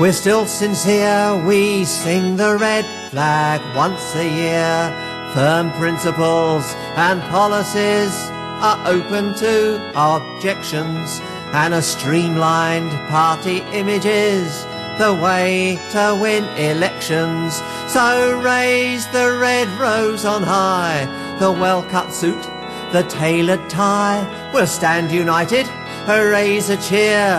we're 0.00 0.12
still 0.12 0.44
sincere, 0.44 1.40
we 1.46 1.84
sing 1.84 2.36
the 2.36 2.56
red 2.58 2.84
flag 3.10 3.60
once 3.76 4.14
a 4.16 4.28
year. 4.28 5.32
Firm 5.34 5.70
principles 5.72 6.64
and 6.96 7.20
policies 7.30 8.12
are 8.60 8.88
open 8.88 9.34
to 9.34 9.92
objections 9.94 11.20
and 11.52 11.74
a 11.74 11.82
streamlined 11.82 12.90
party 13.08 13.58
image 13.72 14.04
is 14.04 14.64
the 14.98 15.16
way 15.22 15.78
to 15.92 16.18
win 16.20 16.44
elections. 16.58 17.54
So 17.86 18.40
raise 18.42 19.06
the 19.08 19.38
red 19.40 19.68
rose 19.78 20.24
on 20.24 20.42
high, 20.42 21.06
the 21.38 21.52
well-cut 21.52 22.12
suit, 22.12 22.44
the 22.92 23.02
tailored 23.18 23.64
tie. 23.68 24.20
We'll 24.52 24.66
stand 24.66 25.10
united, 25.24 25.66
raise 26.08 26.68
a 26.70 26.78
cheer 26.88 27.30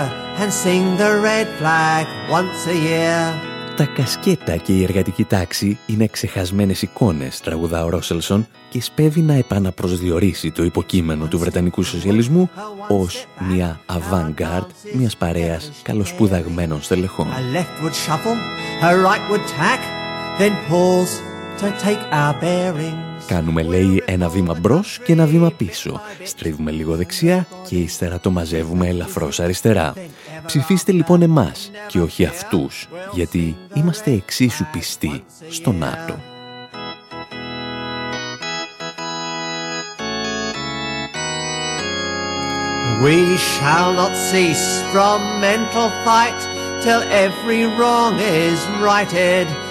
and 0.41 0.51
sing 0.63 0.83
the 0.97 1.11
red 1.27 1.47
flag 1.59 2.05
once 2.29 2.67
a 2.67 2.77
year. 2.89 3.49
Τα 3.79 3.85
κασκέτα 3.85 4.57
και 4.57 4.73
η 4.73 4.83
εργατική 4.83 5.23
τάξη 5.23 5.77
είναι 5.85 6.07
ξεχασμένες 6.07 6.81
εικόνες, 6.81 7.39
τραγουδά 7.39 7.83
ο 7.83 7.89
Ρόσελσον 7.89 8.47
και 8.69 8.81
σπέβει 8.81 9.21
να 9.21 9.33
επαναπροσδιορίσει 9.33 10.51
το 10.51 10.63
υποκείμενο 10.63 11.27
του 11.27 11.39
Βρετανικού 11.39 11.83
σοσιαλισμού 11.83 12.49
ως 12.87 13.25
μια 13.49 13.79
avant-garde 13.85 14.67
μιας 14.93 15.17
παρέας 15.17 15.71
καλοσπουδαγμένων 15.81 16.81
στελεχών. 16.81 17.27
Κάνουμε, 23.27 23.63
λέει, 23.63 24.03
ένα 24.05 24.29
βήμα 24.29 24.53
μπρος 24.59 24.99
και 25.03 25.11
ένα 25.11 25.25
βήμα 25.25 25.51
πίσω. 25.51 26.01
Στρίβουμε 26.23 26.71
λίγο 26.71 26.95
δεξιά 26.95 27.47
και 27.67 27.75
ύστερα 27.75 28.19
το 28.19 28.31
μαζεύουμε 28.31 28.87
ελαφρώς 28.87 29.39
αριστερά. 29.39 29.93
Ψηφίστε 30.45 30.91
λοιπόν 30.91 31.21
εμάς 31.21 31.71
και 31.87 31.99
όχι 31.99 32.25
αυτούς, 32.25 32.87
γιατί 33.11 33.57
είμαστε 33.73 34.11
εξίσου 34.11 34.65
πιστοί 34.71 35.23
στο 35.49 35.71
ΝΑΤΟ. 35.71 36.19
We 43.03 43.37
shall 43.51 43.93
not 44.01 44.13
cease 44.29 44.67
from 44.91 45.19
mental 45.47 45.87
fight 46.05 46.39
till 46.83 47.01
every 47.25 47.63
wrong 47.77 48.13
is 48.19 48.59
righted. 48.89 49.68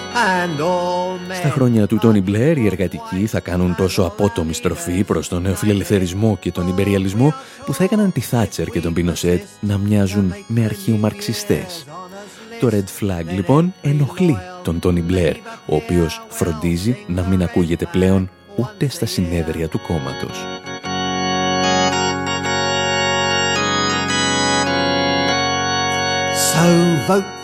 Στα 1.33 1.49
χρόνια 1.49 1.87
του 1.87 1.97
Τόνι 1.97 2.21
Μπλερ 2.21 2.57
οι 2.57 2.65
εργατικοί 2.65 3.25
θα 3.27 3.39
κάνουν 3.39 3.75
τόσο 3.75 4.01
απότομη 4.01 4.53
στροφή 4.53 5.03
προς 5.03 5.27
τον 5.27 5.41
νεοφιλελευθερισμό 5.41 6.37
και 6.39 6.51
τον 6.51 6.67
υπεριαλισμό 6.67 7.33
που 7.65 7.73
θα 7.73 7.83
έκαναν 7.83 8.11
τη 8.11 8.21
Θάτσερ 8.21 8.67
και 8.67 8.81
τον 8.81 8.93
Πινοσέτ 8.93 9.43
να 9.59 9.77
μοιάζουν 9.77 10.33
με 10.47 10.65
αρχαιομαρξιστές. 10.65 11.85
Το 12.59 12.69
Red 12.71 13.03
Flag 13.03 13.25
λοιπόν 13.33 13.73
ενοχλεί 13.81 14.37
τον 14.63 14.79
Τόνι 14.79 15.01
Μπλερ, 15.01 15.35
ο 15.65 15.75
οποίος 15.75 16.25
φροντίζει 16.29 16.97
να 17.07 17.23
μην 17.23 17.43
ακούγεται 17.43 17.87
πλέον 17.91 18.29
ούτε 18.55 18.89
στα 18.89 19.05
συνέδρια 19.05 19.67
του 19.67 19.79
κόμματος. 19.87 20.45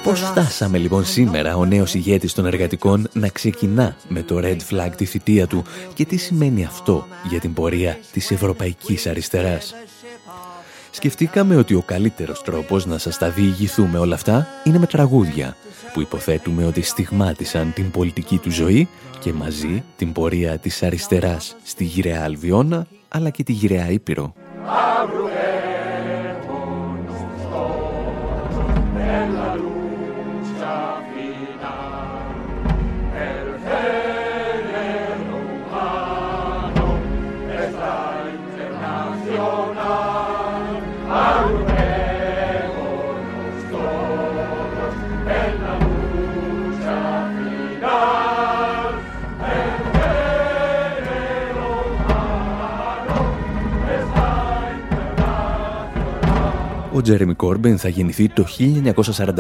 Πώς 0.04 0.20
φτάσαμε 0.20 0.78
λοιπόν 0.78 1.06
σήμερα 1.06 1.56
ο 1.56 1.66
νέος 1.66 1.94
ηγέτης 1.94 2.34
των 2.34 2.46
εργατικών 2.46 3.10
να 3.14 3.28
ξεκινά 3.28 3.96
με 4.08 4.22
το 4.22 4.40
Red 4.44 4.58
Flag 4.70 4.90
τη 4.98 5.06
θητεία 5.06 5.48
του 5.48 5.64
και 5.94 6.06
τι 6.06 6.18
σημαίνει 6.18 6.66
αυτό 6.66 7.08
για 7.30 7.40
την 7.40 7.54
πορεία 7.54 7.98
της 8.12 8.32
ευρωπαϊκής 8.32 9.08
αριστεράς. 9.08 9.74
Σκεφτήκαμε 10.92 11.56
ότι 11.56 11.74
ο 11.74 11.82
καλύτερος 11.82 12.42
τρόπος 12.42 12.86
να 12.86 12.98
σας 12.98 13.18
τα 13.18 13.30
διηγηθούμε 13.30 13.98
όλα 14.00 14.16
αυτά 14.16 14.48
είναι 14.64 14.80
με 14.80 14.86
τραγούδια 14.86 15.56
που 15.94 16.02
υποθέτουμε 16.02 16.66
ότι 16.66 16.82
στιγμάτισαν 16.82 17.74
την 17.74 17.92
πολιτική 17.92 18.38
του 18.38 18.52
ζωή 18.52 18.88
και 19.20 19.34
μαζί 19.34 19.84
την 19.98 20.12
πορεία 20.12 20.58
της 20.58 20.84
αριστεράς 20.84 21.56
στη 21.64 21.84
γυραιά 21.84 22.24
Αλβιώνα 22.24 22.88
αλλά 23.08 23.30
και 23.30 23.44
τη 23.44 23.52
γυραιά 23.52 23.90
Ήπειρο. 23.90 24.34
Τζέρεμι 57.06 57.34
Κόρμπεν 57.34 57.78
θα 57.78 57.90
γεννηθεί 57.90 58.30
το 58.30 58.46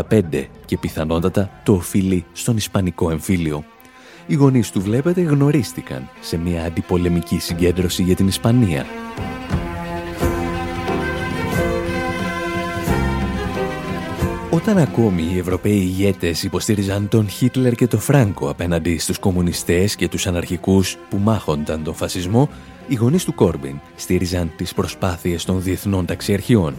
1945 0.09 0.45
και 0.65 0.77
πιθανότατα 0.77 1.49
το 1.63 1.73
οφείλει 1.73 2.25
στον 2.31 2.57
Ισπανικό 2.57 3.11
εμφύλιο. 3.11 3.63
Οι 4.27 4.33
γονείς 4.33 4.71
του 4.71 4.81
βλέπετε 4.81 5.21
γνωρίστηκαν 5.21 6.09
σε 6.21 6.37
μια 6.37 6.65
αντιπολεμική 6.65 7.39
συγκέντρωση 7.39 8.03
για 8.03 8.15
την 8.15 8.27
Ισπανία. 8.27 8.85
Όταν 14.49 14.77
ακόμη 14.77 15.23
οι 15.33 15.37
Ευρωπαίοι 15.37 15.71
ηγέτες 15.71 16.43
υποστήριζαν 16.43 17.07
τον 17.07 17.29
Χίτλερ 17.29 17.73
και 17.73 17.87
τον 17.87 17.99
Φράνκο 17.99 18.49
απέναντι 18.49 18.97
στους 18.97 19.19
κομμουνιστές 19.19 19.95
και 19.95 20.07
τους 20.07 20.27
αναρχικούς 20.27 20.97
που 21.09 21.17
μάχονταν 21.17 21.83
τον 21.83 21.93
φασισμό, 21.93 22.49
οι 22.87 22.95
γονείς 22.95 23.23
του 23.23 23.33
Κόρμπιν 23.33 23.79
στήριζαν 23.95 24.51
τις 24.55 24.73
προσπάθειες 24.73 25.45
των 25.45 25.61
διεθνών 25.61 26.05
ταξιαρχιών 26.05 26.75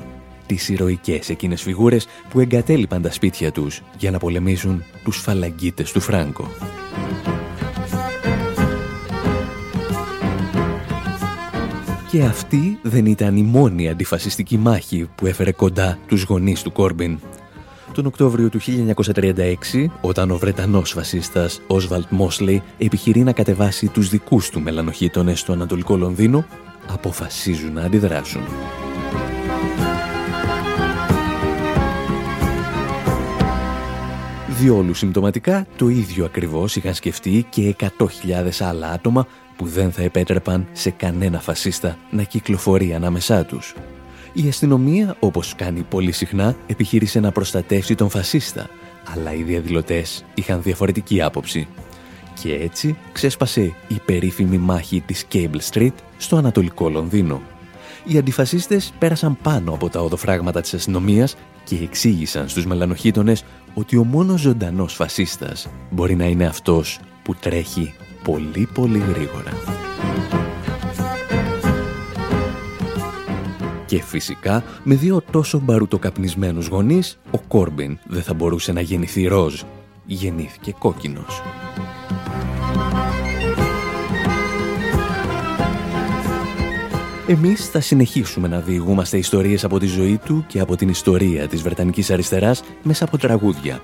τις 0.46 0.68
ηρωικές 0.68 1.28
εκείνες 1.28 1.62
φιγούρες 1.62 2.06
που 2.28 2.40
εγκατέλειπαν 2.40 3.02
τα 3.02 3.12
σπίτια 3.12 3.52
τους 3.52 3.82
για 3.98 4.10
να 4.10 4.18
πολεμήσουν 4.18 4.84
τους 5.04 5.16
φαλαγγίτες 5.16 5.92
του 5.92 6.00
Φράγκο. 6.00 6.50
Και 12.10 12.22
αυτή 12.22 12.78
δεν 12.82 13.06
ήταν 13.06 13.36
η 13.36 13.42
μόνη 13.42 13.88
αντιφασιστική 13.88 14.58
μάχη 14.58 15.08
που 15.14 15.26
έφερε 15.26 15.52
κοντά 15.52 15.98
τους 16.06 16.22
γονείς 16.22 16.62
του 16.62 16.72
Κόρμπιν. 16.72 17.18
Τον 17.92 18.06
Οκτώβριο 18.06 18.48
του 18.48 18.60
1936, 18.60 19.86
όταν 20.00 20.30
ο 20.30 20.36
Βρετανός 20.36 20.90
φασίστας 20.90 21.60
Όσβαλτ 21.66 22.06
Μόσλι 22.10 22.62
επιχειρεί 22.78 23.22
να 23.22 23.32
κατεβάσει 23.32 23.88
τους 23.88 24.08
δικούς 24.08 24.50
του 24.50 24.60
μελανοχίτονες 24.60 25.40
στο 25.40 25.52
Ανατολικό 25.52 25.96
Λονδίνο, 25.96 26.46
αποφασίζουν 26.86 27.72
να 27.72 27.82
αντιδράσουν. 27.82 28.42
Διόλου 34.58 34.94
συμπτωματικά 34.94 35.66
το 35.76 35.88
ίδιο 35.88 36.24
ακριβώς 36.24 36.76
είχαν 36.76 36.94
σκεφτεί 36.94 37.46
και 37.48 37.76
100.000 37.80 37.88
άλλα 38.58 38.90
άτομα 38.90 39.26
που 39.56 39.66
δεν 39.66 39.92
θα 39.92 40.02
επέτρεπαν 40.02 40.66
σε 40.72 40.90
κανένα 40.90 41.40
φασίστα 41.40 41.96
να 42.10 42.22
κυκλοφορεί 42.22 42.94
ανάμεσά 42.94 43.44
τους. 43.44 43.74
Η 44.32 44.48
αστυνομία, 44.48 45.16
όπως 45.20 45.54
κάνει 45.54 45.80
πολύ 45.82 46.12
συχνά, 46.12 46.56
επιχείρησε 46.66 47.20
να 47.20 47.32
προστατεύσει 47.32 47.94
τον 47.94 48.10
φασίστα, 48.10 48.68
αλλά 49.14 49.34
οι 49.34 49.42
διαδηλωτές 49.42 50.24
είχαν 50.34 50.62
διαφορετική 50.62 51.22
άποψη. 51.22 51.68
Και 52.42 52.54
έτσι 52.54 52.96
ξέσπασε 53.12 53.60
η 53.88 54.00
περίφημη 54.04 54.58
μάχη 54.58 55.00
της 55.00 55.26
Cable 55.32 55.72
Street 55.72 55.94
στο 56.16 56.36
Ανατολικό 56.36 56.88
Λονδίνο. 56.88 57.40
Οι 58.04 58.18
αντιφασίστες 58.18 58.92
πέρασαν 58.98 59.38
πάνω 59.42 59.72
από 59.72 59.88
τα 59.88 60.00
οδοφράγματα 60.00 60.60
της 60.60 60.74
αστυνομίας 60.74 61.36
και 61.64 61.76
εξήγησαν 61.82 62.48
στους 62.48 62.66
μελανοχίτονες 62.66 63.44
ότι 63.78 63.96
ο 63.96 64.04
μόνος 64.04 64.40
ζωντανός 64.40 64.94
φασίστας 64.94 65.68
μπορεί 65.90 66.14
να 66.14 66.24
είναι 66.24 66.46
αυτός 66.46 67.00
που 67.22 67.34
τρέχει 67.34 67.94
πολύ 68.22 68.68
πολύ 68.74 68.98
γρήγορα. 68.98 69.52
Και 73.86 74.02
φυσικά, 74.02 74.64
με 74.82 74.94
δύο 74.94 75.22
τόσο 75.30 75.58
μπαρουτοκαπνισμένους 75.58 76.66
γονείς, 76.66 77.18
ο 77.30 77.38
Κόρμπιν 77.38 77.98
δεν 78.06 78.22
θα 78.22 78.34
μπορούσε 78.34 78.72
να 78.72 78.80
γεννηθεί 78.80 79.26
ροζ. 79.26 79.62
Γεννήθηκε 80.06 80.74
κόκκινος. 80.78 81.42
Εμείς 87.28 87.68
θα 87.68 87.80
συνεχίσουμε 87.80 88.48
να 88.48 88.60
διηγούμαστε 88.60 89.18
ιστορίες 89.18 89.64
από 89.64 89.78
τη 89.78 89.86
ζωή 89.86 90.18
του 90.24 90.44
και 90.48 90.60
από 90.60 90.76
την 90.76 90.88
ιστορία 90.88 91.48
της 91.48 91.62
Βρετανικής 91.62 92.10
αριστεράς 92.10 92.62
μέσα 92.82 93.04
από 93.04 93.18
τραγούδια. 93.18 93.80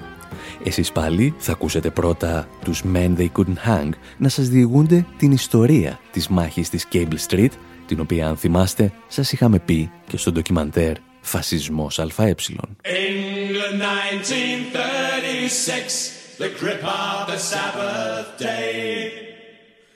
Εσείς 0.65 0.93
πάλι 0.93 1.35
θα 1.39 1.53
ακούσετε 1.53 1.91
πρώτα 1.91 2.49
τους 2.65 2.83
Men 2.95 3.17
They 3.17 3.29
Couldn't 3.37 3.69
Hang 3.69 3.89
να 4.19 4.29
σας 4.29 4.49
διηγούνται 4.49 5.07
την 5.17 5.33
ιστορία 5.33 6.01
της 6.13 6.29
μάχης 6.29 6.69
της 6.69 6.87
Cable 6.93 7.19
Street, 7.29 7.51
την 7.87 8.01
οποία 8.01 8.29
αν 8.29 8.37
θυμάστε 8.37 8.93
σας 9.09 9.33
είχαμε 9.33 9.59
πει 9.59 9.91
και 10.07 10.17
στο 10.17 10.33
ντοκιμαντέρ 10.33 10.97
«Φασισμός 11.21 11.99
ΑΕ». 11.99 12.07
England 12.17 12.35
1936, 13.83 16.39
the 16.39 16.49
grip 16.61 16.85
of 16.85 17.27
the 17.31 17.39
Sabbath 17.39 18.39
day. 18.39 19.32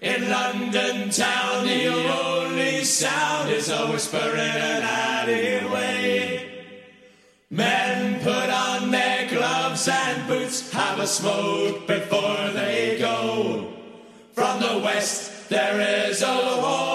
In 0.02 0.28
London 0.28 1.08
town, 1.08 1.64
the 1.64 1.86
only 1.86 2.84
sound 2.84 3.50
is 3.50 3.70
a 3.70 3.86
whisper 3.86 4.18
in 4.18 4.38
an 4.38 4.82
alleyway. 4.82 6.64
Men 7.48 8.20
put 8.20 8.50
on 8.50 8.90
their 8.90 9.26
gloves 9.30 9.88
and 9.88 10.28
boots, 10.28 10.70
have 10.72 10.98
a 10.98 11.06
smoke 11.06 11.86
before 11.86 12.50
they 12.52 12.98
go. 12.98 13.72
From 14.34 14.60
the 14.60 14.82
west, 14.84 15.48
there 15.48 16.08
is 16.10 16.20
a 16.22 16.58
warning 16.60 16.85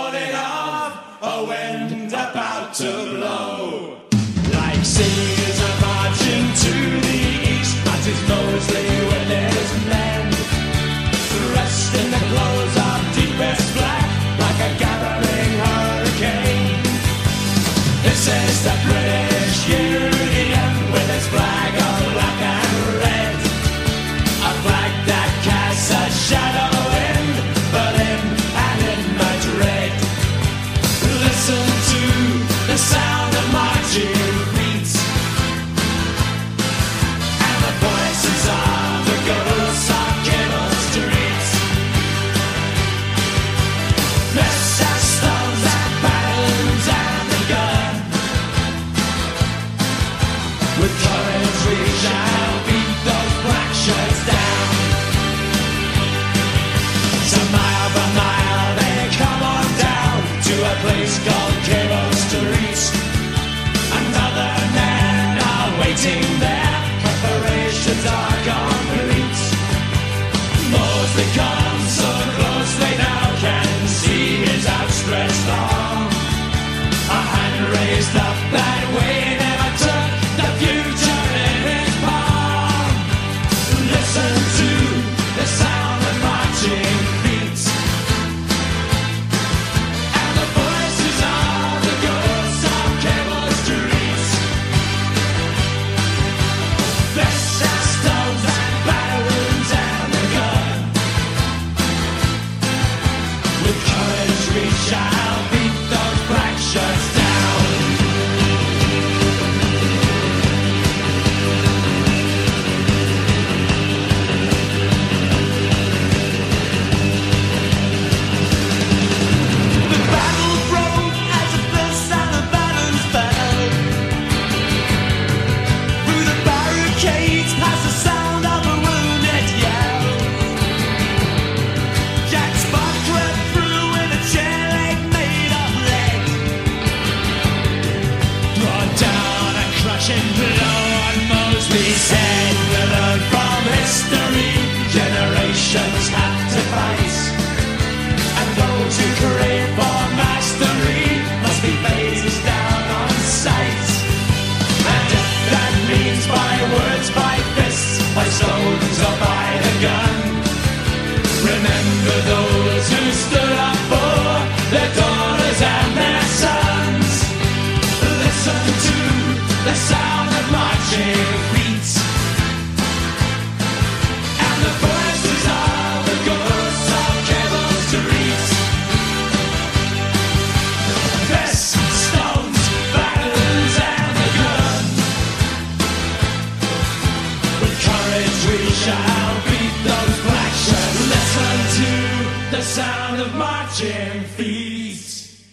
marching 193.81 194.23
feet 194.23 195.45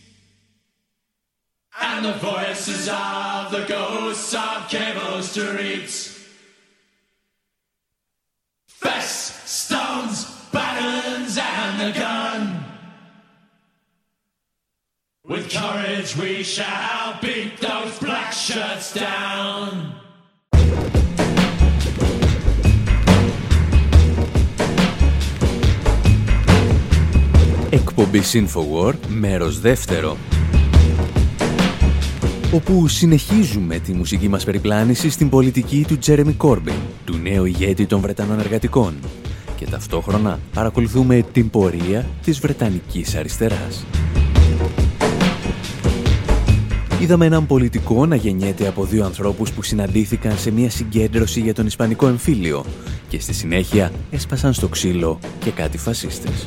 and 1.80 2.04
the 2.04 2.12
voices 2.14 2.88
of 2.88 3.50
the 3.50 3.64
ghosts 3.68 4.34
of 4.34 4.68
cable 4.68 5.22
streets. 5.22 6.26
Fists, 8.66 9.50
stones, 9.50 10.24
battens, 10.52 11.38
and 11.40 11.80
the 11.80 11.98
gun. 11.98 12.64
With 15.24 15.50
courage 15.50 16.16
we 16.16 16.42
shall 16.42 17.18
beat 17.20 17.58
those 17.58 17.98
black 17.98 18.32
shirts 18.32 18.94
down. 18.94 19.97
Εκπομπή 27.70 28.20
Infowar, 28.33 28.94
μέρος 29.09 29.61
δεύτερο 29.61 30.16
όπου 32.52 32.88
συνεχίζουμε 32.88 33.78
τη 33.78 33.92
μουσική 33.92 34.28
μας 34.28 34.44
περιπλάνηση 34.44 35.11
στην 35.11 35.28
πολιτική 35.28 35.85
του 35.88 35.98
Τζέρεμι 35.98 36.33
Κόρμπιν, 36.33 36.74
του 37.04 37.16
νέου 37.16 37.44
ηγέτη 37.44 37.87
των 37.87 38.00
Βρετανών 38.00 38.40
εργατικών 38.40 38.94
και 39.57 39.66
ταυτόχρονα 39.66 40.38
παρακολουθούμε 40.54 41.24
την 41.33 41.50
πορεία 41.50 42.07
της 42.24 42.38
Βρετανικής 42.38 43.14
αριστεράς. 43.14 43.85
Είδαμε 47.00 47.26
έναν 47.26 47.46
πολιτικό 47.46 48.07
να 48.07 48.16
γεννιέται 48.16 48.68
από 48.68 48.85
δύο 48.85 49.04
ανθρώπους 49.04 49.52
που 49.52 49.62
συναντήθηκαν 49.62 50.38
σε 50.38 50.50
μια 50.50 50.70
συγκέντρωση 50.70 51.40
για 51.40 51.54
τον 51.54 51.66
Ισπανικό 51.66 52.07
εμφύλιο 52.07 52.64
και 53.09 53.20
στη 53.20 53.33
συνέχεια 53.33 53.92
έσπασαν 54.11 54.52
στο 54.52 54.68
ξύλο 54.68 55.18
και 55.40 55.50
κάτι 55.50 55.78
φασίστες. 55.78 56.46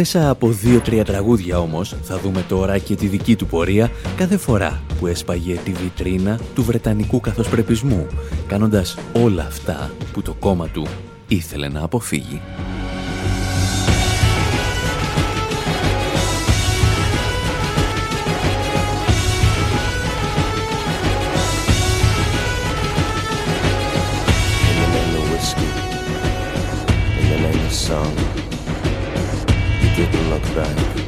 Μέσα 0.00 0.30
από 0.30 0.48
δύο-τρία 0.48 1.04
τραγούδια 1.04 1.58
όμως 1.58 1.96
θα 2.02 2.18
δούμε 2.18 2.44
τώρα 2.48 2.78
και 2.78 2.94
τη 2.94 3.06
δική 3.06 3.36
του 3.36 3.46
πορεία 3.46 3.90
κάθε 4.16 4.36
φορά 4.36 4.82
που 4.98 5.06
έσπαγε 5.06 5.54
τη 5.54 5.72
βιτρίνα 5.72 6.40
του 6.54 6.64
Βρετανικού 6.64 7.20
καθοσπρεπισμού, 7.20 8.06
κάνοντας 8.46 8.96
όλα 9.12 9.42
αυτά 9.42 9.90
που 10.12 10.22
το 10.22 10.34
κόμμα 10.34 10.68
του 10.68 10.86
ήθελε 11.28 11.68
να 11.68 11.82
αποφύγει. 11.82 12.40
didn't 30.06 30.30
look 30.30 30.42
back. 30.54 30.99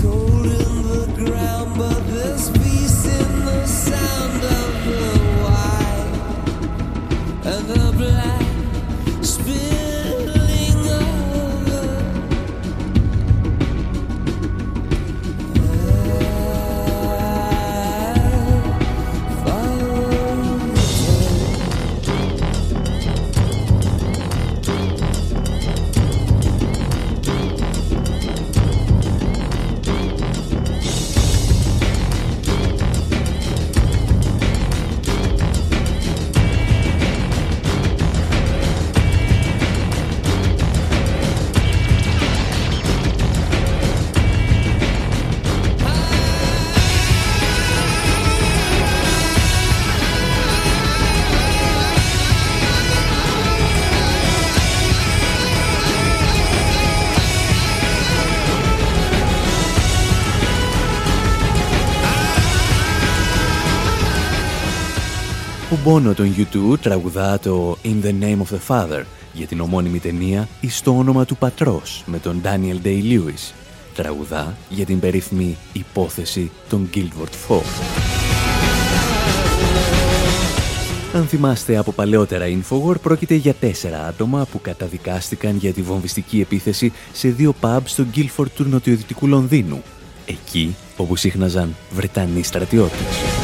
gold. 0.00 0.41
Μπόνο 65.92 66.14
των 66.14 66.34
YouTube 66.36 66.78
τραγουδά 66.80 67.38
το 67.38 67.76
In 67.84 68.04
the 68.04 68.12
Name 68.22 68.38
of 68.38 68.54
the 68.54 68.60
Father 68.68 69.02
για 69.32 69.46
την 69.46 69.60
ομώνυμη 69.60 69.98
ταινία 69.98 70.48
«Εις 70.60 70.82
το 70.82 70.96
όνομα 70.96 71.24
του 71.24 71.36
πατρός» 71.36 72.02
με 72.06 72.18
τον 72.18 72.40
Daniel 72.44 72.86
Day-Lewis. 72.86 73.52
Τραγουδά 73.94 74.56
για 74.68 74.84
την 74.84 75.00
περίφημη 75.00 75.56
υπόθεση 75.72 76.50
των 76.68 76.90
Guildford 76.94 77.48
Four. 77.48 77.62
Αν 81.14 81.26
θυμάστε 81.26 81.76
από 81.76 81.92
παλαιότερα 81.92 82.44
Infowar, 82.46 83.00
πρόκειται 83.02 83.34
για 83.34 83.54
τέσσερα 83.54 84.06
άτομα 84.06 84.46
που 84.50 84.60
καταδικάστηκαν 84.60 85.56
για 85.56 85.72
τη 85.72 85.82
βομβιστική 85.82 86.40
επίθεση 86.40 86.92
σε 87.12 87.28
δύο 87.28 87.54
pubs 87.60 87.82
στο 87.84 88.04
Guildford 88.14 88.50
του 88.54 88.64
νοτιοδυτικού 88.64 89.26
Λονδίνου, 89.26 89.82
εκεί 90.26 90.74
όπου 90.96 91.16
σύχναζαν 91.16 91.74
Βρετανοί 91.90 92.42
στρατιώτες. 92.42 93.41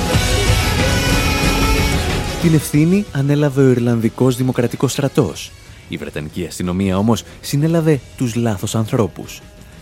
Την 2.42 2.54
ευθύνη 2.54 3.04
ανέλαβε 3.12 3.62
ο 3.62 3.70
Ιρλανδικός 3.70 4.36
Δημοκρατικός 4.36 4.92
Στρατός. 4.92 5.50
Η 5.88 5.96
Βρετανική 5.96 6.46
αστυνομία 6.46 6.98
όμως 6.98 7.24
συνέλαβε 7.40 8.00
τους 8.16 8.34
λάθος 8.34 8.74
ανθρώπους. 8.74 9.40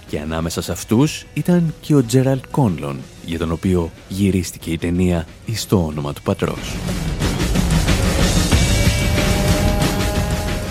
Και 0.09 0.21
ανάμεσα 0.21 0.62
σε 0.62 0.73
αυτούς 0.73 1.27
ήταν 1.35 1.75
και 1.81 1.95
ο 1.95 2.05
Τζέραλτ 2.05 2.45
Κόνλον, 2.51 2.99
για 3.25 3.38
τον 3.38 3.53
οποίο 3.53 3.90
γυρίστηκε 4.09 4.71
η 4.71 4.79
ταινία 4.79 5.27
εις 5.47 5.66
το 5.66 5.85
όνομα 5.85 6.12
του 6.12 6.23
πατρός. 6.23 6.77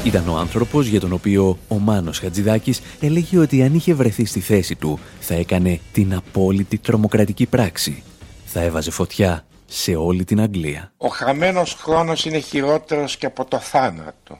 Ήταν 0.03 0.29
ο 0.29 0.37
άνθρωπος 0.37 0.87
για 0.87 0.99
τον 0.99 1.13
οποίο 1.13 1.57
ο 1.67 1.79
Μάνος 1.79 2.19
Χατζηδάκης 2.19 2.81
έλεγε 2.99 3.37
ότι 3.37 3.63
αν 3.63 3.73
είχε 3.73 3.93
βρεθεί 3.93 4.25
στη 4.25 4.39
θέση 4.39 4.75
του 4.75 4.99
θα 5.19 5.33
έκανε 5.33 5.79
την 5.91 6.15
απόλυτη 6.15 6.77
τρομοκρατική 6.77 7.45
πράξη. 7.45 8.03
Θα 8.45 8.61
έβαζε 8.61 8.91
φωτιά 8.91 9.45
σε 9.65 9.95
όλη 9.95 10.23
την 10.23 10.41
Αγγλία. 10.41 10.91
Ο 10.97 11.07
χαμένος 11.07 11.73
χρόνος 11.73 12.25
είναι 12.25 12.39
χειρότερος 12.39 13.17
και 13.17 13.25
από 13.25 13.45
το 13.45 13.59
θάνατο. 13.59 14.39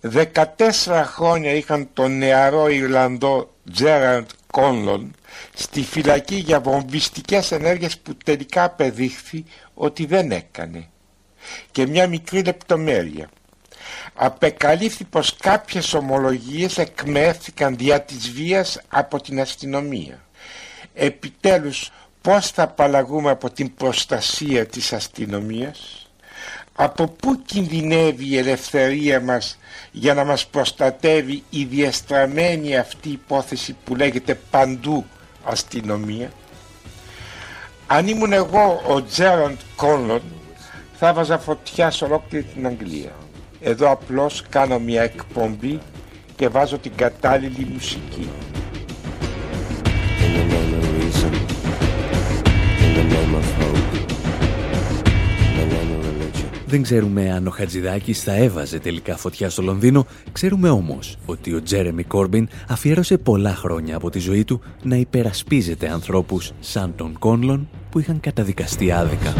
14 0.00 1.02
χρόνια 1.04 1.52
είχαν 1.52 1.88
τον 1.92 2.18
νεαρό 2.18 2.68
Ιρλανδό 2.68 3.54
Τζέραντ 3.72 4.28
Κόνλον 4.50 5.14
στη 5.54 5.82
φυλακή 5.82 6.34
για 6.34 6.60
βομβιστικές 6.60 7.52
ενέργειες 7.52 7.98
που 7.98 8.16
τελικά 8.24 8.64
απεδείχθη 8.64 9.44
ότι 9.74 10.06
δεν 10.06 10.30
έκανε. 10.30 10.88
Και 11.70 11.86
μια 11.86 12.06
μικρή 12.06 12.42
λεπτομέρεια. 12.42 13.28
Απεκαλύφθη 14.14 15.04
πως 15.04 15.36
κάποιες 15.36 15.94
ομολογίες 15.94 16.78
εκμεύθηκαν 16.78 17.76
δια 17.76 18.00
της 18.00 18.30
βίας 18.30 18.80
από 18.88 19.20
την 19.20 19.40
αστυνομία. 19.40 20.20
Επιτέλους 20.94 21.90
πώς 22.26 22.50
θα 22.50 22.62
απαλλαγούμε 22.62 23.30
από 23.30 23.50
την 23.50 23.74
προστασία 23.74 24.66
της 24.66 24.92
αστυνομίας. 24.92 26.06
Από 26.74 27.06
πού 27.06 27.42
κινδυνεύει 27.46 28.26
η 28.26 28.38
ελευθερία 28.38 29.20
μας 29.20 29.58
για 29.90 30.14
να 30.14 30.24
μας 30.24 30.46
προστατεύει 30.46 31.42
η 31.50 31.64
διαστραμμένη 31.64 32.76
αυτή 32.76 33.08
υπόθεση 33.08 33.76
που 33.84 33.94
λέγεται 33.94 34.38
παντού 34.50 35.04
αστυνομία. 35.44 36.30
Αν 37.86 38.08
ήμουν 38.08 38.32
εγώ 38.32 38.82
ο 38.88 39.02
Τζέραντ 39.02 39.58
Κόνλον 39.76 40.22
θα 40.98 41.12
βάζα 41.12 41.38
φωτιά 41.38 41.90
σε 41.90 42.04
ολόκληρη 42.04 42.44
την 42.44 42.66
Αγγλία. 42.66 43.12
Εδώ 43.60 43.90
απλώς 43.90 44.42
κάνω 44.48 44.78
μια 44.78 45.02
εκπομπή 45.02 45.80
και 46.36 46.48
βάζω 46.48 46.78
την 46.78 46.92
κατάλληλη 46.96 47.68
μουσική. 47.72 48.30
Δεν 56.68 56.82
ξέρουμε 56.82 57.32
αν 57.32 57.46
ο 57.46 57.50
Χατζηδάκης 57.50 58.22
θα 58.22 58.34
έβαζε 58.34 58.78
τελικά 58.78 59.16
φωτιά 59.16 59.50
στο 59.50 59.62
Λονδίνο, 59.62 60.06
ξέρουμε 60.32 60.68
όμως 60.68 61.16
ότι 61.26 61.54
ο 61.54 61.62
Τζέρεμι 61.62 62.02
Κόρμπιν 62.02 62.48
αφιέρωσε 62.68 63.18
πολλά 63.18 63.54
χρόνια 63.54 63.96
από 63.96 64.10
τη 64.10 64.18
ζωή 64.18 64.44
του 64.44 64.60
να 64.82 64.96
υπερασπίζεται 64.96 65.88
ανθρώπους 65.90 66.52
σαν 66.60 66.94
τον 66.96 67.18
Κόνλον 67.18 67.68
που 67.90 67.98
είχαν 67.98 68.20
καταδικαστεί 68.20 68.92
άδικα. 68.92 69.34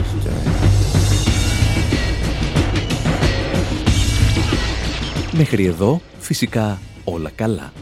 Μέχρι 5.33 5.65
εδώ 5.65 6.01
φυσικά 6.19 6.81
όλα 7.05 7.31
καλά. 7.35 7.73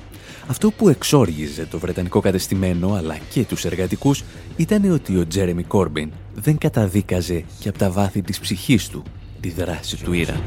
Αυτό 0.46 0.70
που 0.70 0.88
εξόργιζε 0.88 1.66
το 1.66 1.78
βρετανικό 1.78 2.20
κατεστημένο 2.20 2.94
αλλά 2.94 3.16
και 3.30 3.44
τους 3.44 3.64
εργατικούς 3.64 4.24
ήταν 4.56 4.90
ότι 4.90 5.16
ο 5.16 5.26
Τζέρεμι 5.26 5.62
Κόρμπιν 5.62 6.10
δεν 6.34 6.58
καταδίκαζε 6.58 7.44
και 7.58 7.68
από 7.68 7.78
τα 7.78 7.90
βάθη 7.90 8.22
της 8.22 8.40
ψυχής 8.40 8.88
του 8.88 9.02
τη 9.40 9.50
δράση 9.50 9.96
του 10.04 10.12
Ήρα. 10.12 10.40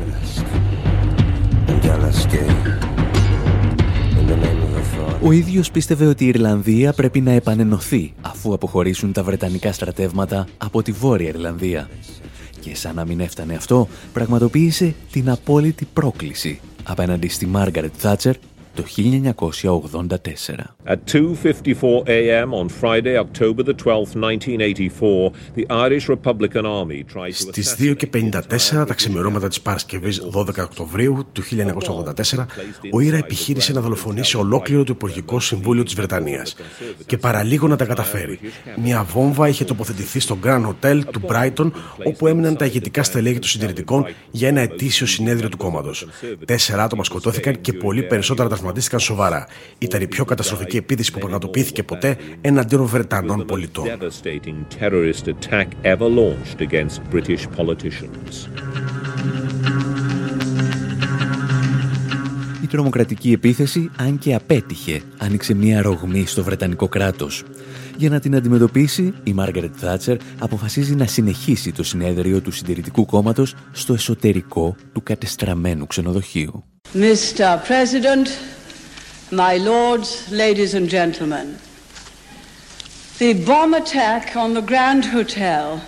Ο 5.23 5.31
ίδιος 5.31 5.71
πίστευε 5.71 6.05
ότι 6.05 6.23
η 6.23 6.27
Ιρλανδία 6.27 6.93
πρέπει 6.93 7.21
να 7.21 7.31
επανενωθεί 7.31 8.13
αφού 8.21 8.53
αποχωρήσουν 8.53 9.11
τα 9.11 9.23
βρετανικά 9.23 9.71
στρατεύματα 9.71 10.47
από 10.57 10.81
τη 10.81 10.91
Βόρεια 10.91 11.27
Ιρλανδία. 11.27 11.89
Και 12.59 12.75
σαν 12.75 12.95
να 12.95 13.05
μην 13.05 13.19
έφτανε 13.19 13.55
αυτό, 13.55 13.87
πραγματοποίησε 14.13 14.93
την 15.11 15.29
απόλυτη 15.29 15.87
πρόκληση 15.93 16.59
απέναντι 16.83 17.27
στη 17.27 17.45
Μάργαρετ 17.45 17.93
Θάτσερ 17.97 18.35
το 18.77 18.83
1984. 18.83 20.75
At 20.85 20.99
2:54 21.11 22.07
a.m. 22.17 22.49
on 22.61 22.67
Friday, 22.81 23.15
October 23.25 23.61
the 23.63 23.75
12th, 23.85 24.13
1984, 24.15 25.31
the 25.55 25.65
Irish 25.85 26.05
Republican 26.15 26.65
Army 26.65 26.99
tried 27.13 27.33
to 27.33 27.33
Στις 27.33 27.75
2 27.79 27.95
και 27.97 28.09
54 28.13 28.85
τα 28.87 28.93
ξημερώματα 28.93 29.47
της 29.47 29.61
Παρασκευής 29.61 30.21
12 30.33 30.47
Οκτωβρίου 30.63 31.25
του 31.31 31.43
1984, 32.35 32.45
ο 32.91 32.99
Ήρα 32.99 33.17
επιχείρησε 33.17 33.73
να 33.73 33.81
δολοφονήσει 33.81 34.37
ολόκληρο 34.37 34.83
το 34.83 34.91
Υπουργικό 34.95 35.39
Συμβούλιο 35.39 35.83
της 35.83 35.93
Βρετανίας 35.93 36.55
και 37.05 37.17
παραλίγο 37.17 37.67
να 37.67 37.75
τα 37.75 37.85
καταφέρει. 37.85 38.39
Μια 38.83 39.03
βόμβα 39.03 39.47
είχε 39.47 39.63
τοποθετηθεί 39.65 40.19
στο 40.19 40.37
Grand 40.43 40.65
Hotel 40.65 41.01
του 41.11 41.21
Brighton, 41.27 41.71
όπου 42.05 42.27
έμειναν 42.27 42.55
τα 42.55 42.65
ηγετικά 42.65 43.03
στελέχη 43.03 43.39
των 43.39 43.49
συντηρητικών 43.49 44.05
για 44.31 44.47
ένα 44.47 44.61
ετήσιο 44.61 45.05
συνέδριο 45.05 45.49
του 45.49 45.57
κόμματος. 45.57 46.07
Τέσσερα 46.45 46.83
άτομα 46.83 47.03
σκοτώθηκαν 47.03 47.61
και 47.61 47.73
πολύ 47.73 48.03
περισσότερα 48.03 48.49
τραυματίστηκαν 48.67 48.99
σοβαρά. 48.99 49.47
Ήταν 49.77 50.01
η 50.01 50.07
πιο 50.07 50.25
καταστροφική 50.25 50.77
επίθεση 50.77 51.11
που 51.11 51.19
πραγματοποιήθηκε 51.19 51.83
ποτέ 51.83 52.17
εναντίον 52.41 52.85
Βρετανών 52.85 53.45
πολιτών. 53.45 53.85
Η 62.63 62.67
τρομοκρατική 62.69 63.31
επίθεση, 63.31 63.91
αν 63.97 64.17
και 64.17 64.33
απέτυχε, 64.33 65.01
άνοιξε 65.17 65.53
μια 65.53 65.81
ρογμή 65.81 66.25
στο 66.25 66.43
Βρετανικό 66.43 66.87
κράτος. 66.87 67.43
Για 67.97 68.09
να 68.09 68.19
την 68.19 68.35
αντιμετωπίσει, 68.35 69.13
η 69.23 69.33
Μάργαρετ 69.33 69.73
Θάτσερ 69.75 70.17
αποφασίζει 70.39 70.95
να 70.95 71.05
συνεχίσει 71.05 71.71
το 71.71 71.83
συνέδριο 71.83 72.41
του 72.41 72.51
συντηρητικού 72.51 73.05
κόμματος 73.05 73.55
στο 73.71 73.93
εσωτερικό 73.93 74.75
του 74.93 75.03
κατεστραμμένου 75.03 75.87
ξενοδοχείου. 75.87 76.63
Mr. 76.93 77.59
President, 77.67 78.27
my 79.31 79.57
lords, 79.57 80.31
ladies 80.31 80.73
and 80.73 80.87
gentlemen, 80.89 81.57
the 83.19 83.33
bomb 83.45 83.73
attack 83.73 84.35
on 84.35 84.53
the 84.53 84.61
Grand 84.61 85.03
Hotel 85.05 85.81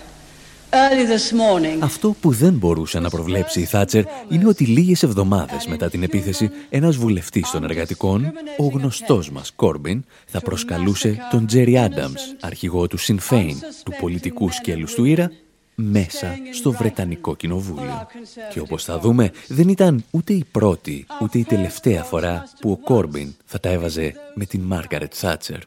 early 0.74 1.06
this 1.06 1.32
morning 1.32 1.80
Αυτό 1.84 2.16
που 2.22 2.32
δεν 2.32 2.54
μπορούσε 2.54 3.00
να 3.00 3.10
προβλέψει 3.10 3.60
η 3.60 3.66
Θάτσερ 3.66 4.04
είναι 4.30 4.48
ότι 4.48 4.64
λίγες 4.64 5.04
εβδομάδες 5.04 5.66
μετά 5.68 5.90
την 5.90 6.04
επίθεση 6.04 6.50
ένας 6.70 6.96
βουλευτής 6.96 7.50
των 7.52 7.64
εργατικών, 7.64 8.32
ο 8.58 8.66
γνωστός 8.66 9.32
μας 9.32 9.52
Κόρμπιν, 9.56 10.04
θα 10.26 10.40
προσκαλούσε 10.40 11.18
τον 11.32 11.46
Τζέρι 11.46 11.78
Άνταμς, 11.78 12.22
αρχηγό 12.40 12.88
του 12.88 13.00
Sinn 13.00 13.18
Féin, 13.30 13.56
του 13.84 13.94
πολιτικού 14.00 14.52
σκέλους 14.52 14.94
του 14.94 15.06
Ήρα, 15.06 15.32
μέσα 15.80 16.38
στο 16.54 16.72
Βρετανικό 16.72 17.36
Κοινοβούλιο. 17.36 18.08
Και 18.52 18.60
όπως 18.60 18.84
θα 18.84 19.00
δούμε, 19.00 19.32
δεν 19.48 19.70
ήταν 19.70 20.04
ούτε 20.12 20.34
η 20.34 20.46
πρώτη, 20.52 21.06
ούτε 21.22 21.38
η 21.38 21.44
τελευταία 21.44 22.04
φορά 22.04 22.50
που 22.60 22.72
ο 22.72 22.78
Κόρμπιν 22.78 23.36
θα 23.46 23.60
τα 23.60 23.70
έβαζε 23.70 24.14
με 24.34 24.46
την 24.46 24.62
Μάργαρετ 24.62 25.14
Θάτσερ. 25.16 25.60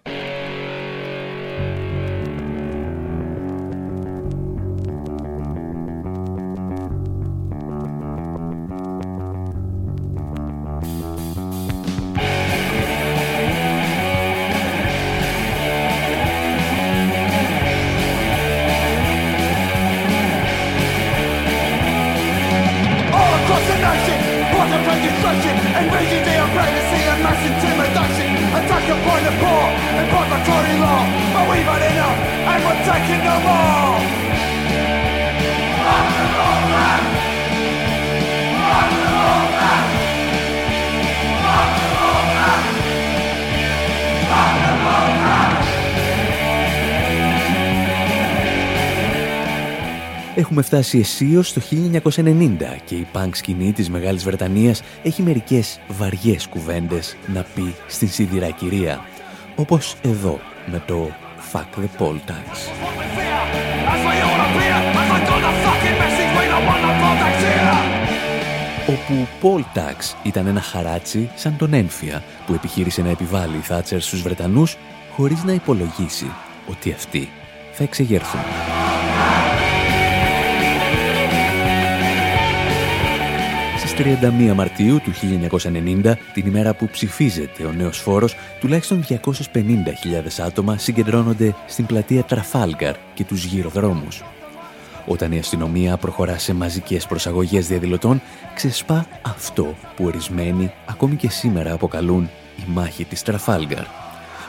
Έχουμε 50.72 50.84
φτάσει 50.90 50.98
αισίως 50.98 51.52
το 51.52 51.60
1990 51.60 52.80
και 52.84 52.94
η 52.94 53.06
πανκ 53.12 53.36
σκηνή 53.36 53.72
της 53.72 53.90
Μεγάλης 53.90 54.24
Βρετανίας 54.24 54.82
έχει 55.02 55.22
μερικές 55.22 55.80
βαριές 55.88 56.46
κουβέντες 56.46 57.16
να 57.26 57.42
πει 57.54 57.74
στην 57.86 58.08
σιδηρά 58.08 58.50
κυρία, 58.50 59.00
όπως 59.56 59.96
εδώ 60.02 60.40
με 60.66 60.82
το 60.86 61.10
Fuck 61.52 61.80
the 61.80 62.02
Paul 62.02 62.14
Tax. 62.14 62.56
όπου 68.86 69.26
Paul 69.42 69.78
Tax 69.78 70.14
ήταν 70.22 70.46
ένα 70.46 70.60
χαράτσι 70.60 71.30
σαν 71.34 71.56
τον 71.56 71.72
Έμφυα 71.72 72.22
που 72.46 72.54
επιχείρησε 72.54 73.02
να 73.02 73.10
επιβάλλει 73.10 73.56
η 73.56 73.60
Θάτσερ 73.60 74.00
στους 74.00 74.22
Βρετανούς 74.22 74.76
χωρίς 75.10 75.42
να 75.44 75.52
υπολογίσει 75.52 76.30
ότι 76.68 76.92
αυτοί 76.92 77.28
θα 77.72 77.82
εξεγερθούν. 77.82 78.40
31 84.02 84.52
Μαρτίου 84.54 85.00
του 85.00 85.12
1990, 86.02 86.14
την 86.34 86.46
ημέρα 86.46 86.74
που 86.74 86.88
ψηφίζεται 86.88 87.64
ο 87.64 87.72
νέος 87.72 87.98
φόρος, 87.98 88.36
τουλάχιστον 88.60 89.04
250.000 89.08 89.18
άτομα 90.46 90.78
συγκεντρώνονται 90.78 91.54
στην 91.66 91.86
πλατεία 91.86 92.22
Τραφάλγκαρ 92.22 92.94
και 93.14 93.24
τους 93.24 93.44
γύρω 93.44 93.68
δρόμους. 93.68 94.22
Όταν 95.06 95.32
η 95.32 95.38
αστυνομία 95.38 95.96
προχωρά 95.96 96.38
σε 96.38 96.54
μαζικές 96.54 97.06
προσαγωγές 97.06 97.66
διαδηλωτών, 97.66 98.22
ξεσπά 98.54 99.06
αυτό 99.22 99.74
που 99.96 100.04
ορισμένοι 100.04 100.72
ακόμη 100.86 101.16
και 101.16 101.30
σήμερα 101.30 101.72
αποκαλούν 101.72 102.30
η 102.56 102.62
μάχη 102.66 103.04
της 103.04 103.22
Τραφάλγκαρ. 103.22 103.84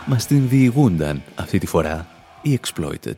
Μας 0.06 0.26
την 0.26 0.47
διηγούνταν 0.49 1.22
αυτή 1.36 1.58
τη 1.58 1.66
φορά 1.66 2.08
οι 2.41 2.60
Exploited. 2.62 3.18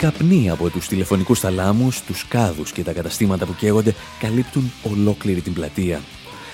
Καπνοί 0.00 0.50
από 0.50 0.70
τους 0.70 0.88
τηλεφωνικούς 0.88 1.40
θαλάμους, 1.40 2.02
τους 2.02 2.26
κάδους 2.28 2.72
και 2.72 2.82
τα 2.82 2.92
καταστήματα 2.92 3.46
που 3.46 3.54
καίγονται 3.54 3.94
καλύπτουν 4.20 4.72
ολόκληρη 4.82 5.40
την 5.40 5.52
πλατεία. 5.52 6.00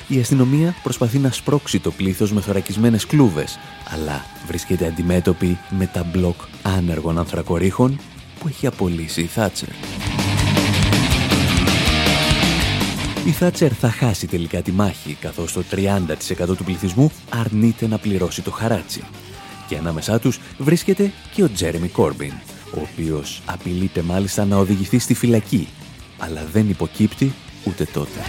Η 0.09 0.21
αστυνομία 0.21 0.75
προσπαθεί 0.83 1.19
να 1.19 1.31
σπρώξει 1.31 1.81
το 1.81 1.91
πλήθος 1.91 2.33
με 2.33 2.41
θωρακισμένες 2.41 3.07
κλούβες, 3.07 3.59
αλλά 3.93 4.25
βρίσκεται 4.47 4.87
αντιμέτωπη 4.87 5.59
με 5.71 5.87
τα 5.87 6.05
μπλοκ 6.05 6.41
άνεργων 6.63 7.19
ανθρακορίχων 7.19 8.01
που 8.39 8.49
έχει 8.49 8.67
απολύσει 8.67 9.21
η 9.21 9.27
Θάτσερ. 9.27 9.69
Η 13.27 13.31
Θάτσερ 13.31 13.77
θα 13.79 13.91
χάσει 13.91 14.27
τελικά 14.27 14.63
τη 14.63 14.73
μάχη, 14.73 15.17
καθώς 15.21 15.53
το 15.53 15.63
30% 15.71 16.57
του 16.57 16.65
πληθυσμού 16.65 17.11
αρνείται 17.31 17.87
να 17.87 17.99
πληρώσει 17.99 18.43
το 18.43 18.51
χαράτσι. 18.51 19.03
Και 19.69 19.77
ανάμεσά 19.77 20.19
τους 20.19 20.41
βρίσκεται 20.59 21.13
και 21.35 21.43
ο 21.43 21.51
Τζέρεμι 21.51 21.89
Κόρμπιν, 21.89 22.33
ο 22.77 22.81
οποίος 22.93 23.43
απειλείται 23.47 24.03
μάλιστα 24.03 24.45
να 24.45 24.57
οδηγηθεί 24.57 24.99
στη 24.99 25.15
φυλακή, 25.15 25.69
αλλά 26.19 26.47
δεν 26.53 26.69
υποκύπτει 26.69 27.33
ούτε 27.65 27.85
τότε. 27.93 28.21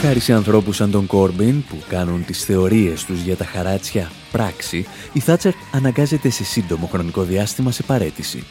Χάρη 0.00 0.20
σε 0.20 0.32
ανθρώπους 0.32 0.76
σαν 0.76 0.90
τον 0.90 1.06
Κόρμπιν 1.06 1.64
που 1.64 1.76
κάνουν 1.88 2.24
τις 2.24 2.44
θεωρίες 2.44 3.04
τους 3.04 3.20
για 3.20 3.36
τα 3.36 3.44
χαράτσια 3.44 4.10
πράξη, 4.32 4.86
η 5.12 5.20
Θάτσερ 5.20 5.52
αναγκάζεται 5.72 6.30
σε 6.30 6.44
σύντομο 6.44 6.86
χρονικό 6.86 7.22
διάστημα 7.22 7.70
σε 7.70 7.82
παρέτηση. 7.82 8.44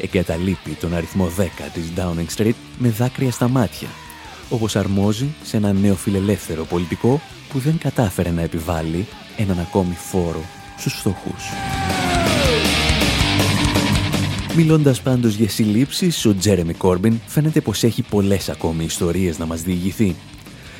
Εγκαταλείπει 0.00 0.70
τον 0.70 0.94
αριθμό 0.94 1.30
10 1.38 1.42
της 1.72 1.92
Downing 1.96 2.36
Street 2.36 2.54
με 2.78 2.88
δάκρυα 2.88 3.30
στα 3.30 3.48
μάτια, 3.48 3.88
όπως 4.50 4.76
αρμόζει 4.76 5.26
σε 5.42 5.56
ένα 5.56 5.72
νέο 5.72 5.94
φιλελεύθερο 5.94 6.64
πολιτικό 6.64 7.20
που 7.48 7.58
δεν 7.58 7.78
κατάφερε 7.78 8.30
να 8.30 8.42
επιβάλλει 8.42 9.06
έναν 9.36 9.58
ακόμη 9.58 9.94
φόρο 9.94 10.44
στους 10.78 10.92
φτωχούς. 10.92 11.44
Μιλώντας 14.56 15.00
πάντως 15.00 15.34
για 15.34 15.48
συλλήψεις, 15.48 16.24
ο 16.24 16.34
Τζέρεμι 16.34 16.74
Κόρμπιν 16.74 17.20
φαίνεται 17.26 17.60
πως 17.60 17.82
έχει 17.82 18.02
πολλές 18.02 18.48
ακόμη 18.48 18.84
ιστορίες 18.84 19.38
να 19.38 19.46
μας 19.46 19.62
διηγηθεί. 19.62 20.16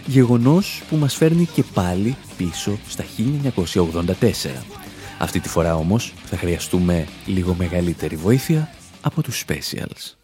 Γεγονός 0.07 0.83
που 0.89 0.97
μας 0.97 1.15
φέρνει 1.15 1.49
και 1.55 1.63
πάλι 1.75 2.17
πίσω 2.37 2.79
στα 2.89 3.05
1984. 3.05 4.65
Αυτή 5.19 5.41
τη 5.41 5.49
φορά 5.49 5.77
όμως 5.77 6.13
θα 6.25 6.37
χρειαστούμε 6.37 7.07
λίγο 7.27 7.55
μεγαλύτερη 7.59 8.17
βοήθεια 8.17 8.71
από 9.07 9.23
τους 9.23 9.45
Specials. 9.49 10.16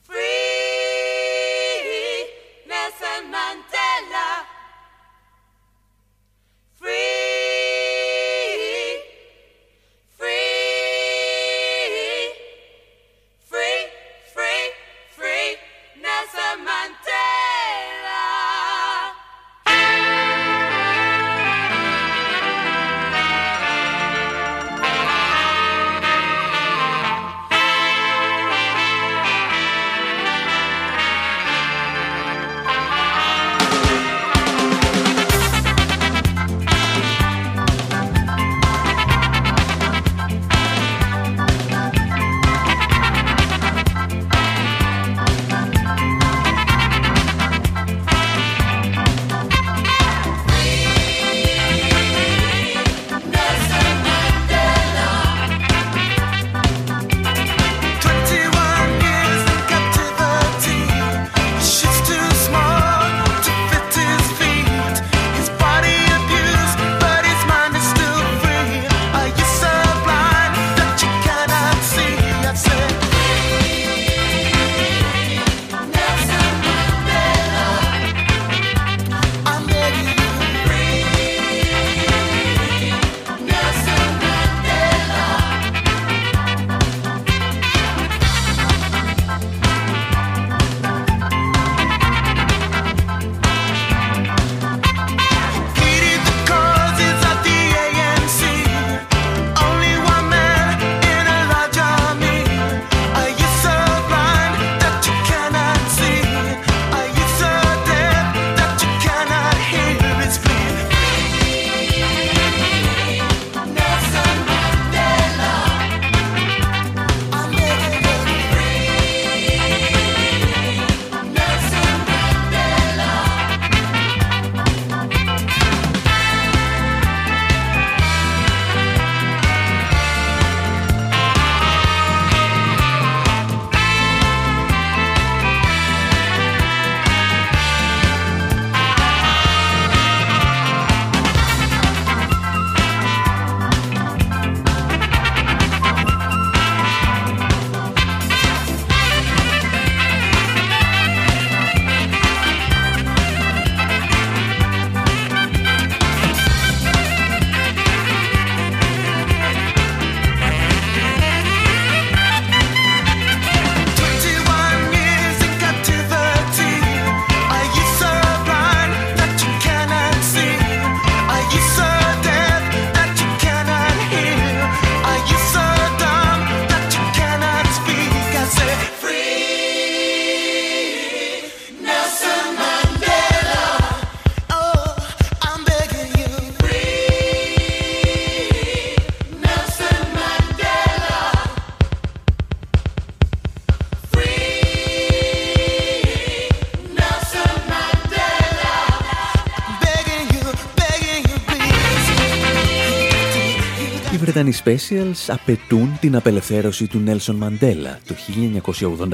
Καπετάνοι 204.53 204.79
Specials 204.89 205.35
απαιτούν 205.35 205.99
την 206.01 206.17
απελευθέρωση 206.17 206.87
του 206.87 206.99
Νέλσον 206.99 207.37
Μαντέλα 207.37 207.99
το 208.07 208.15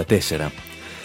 1984. 0.06 0.50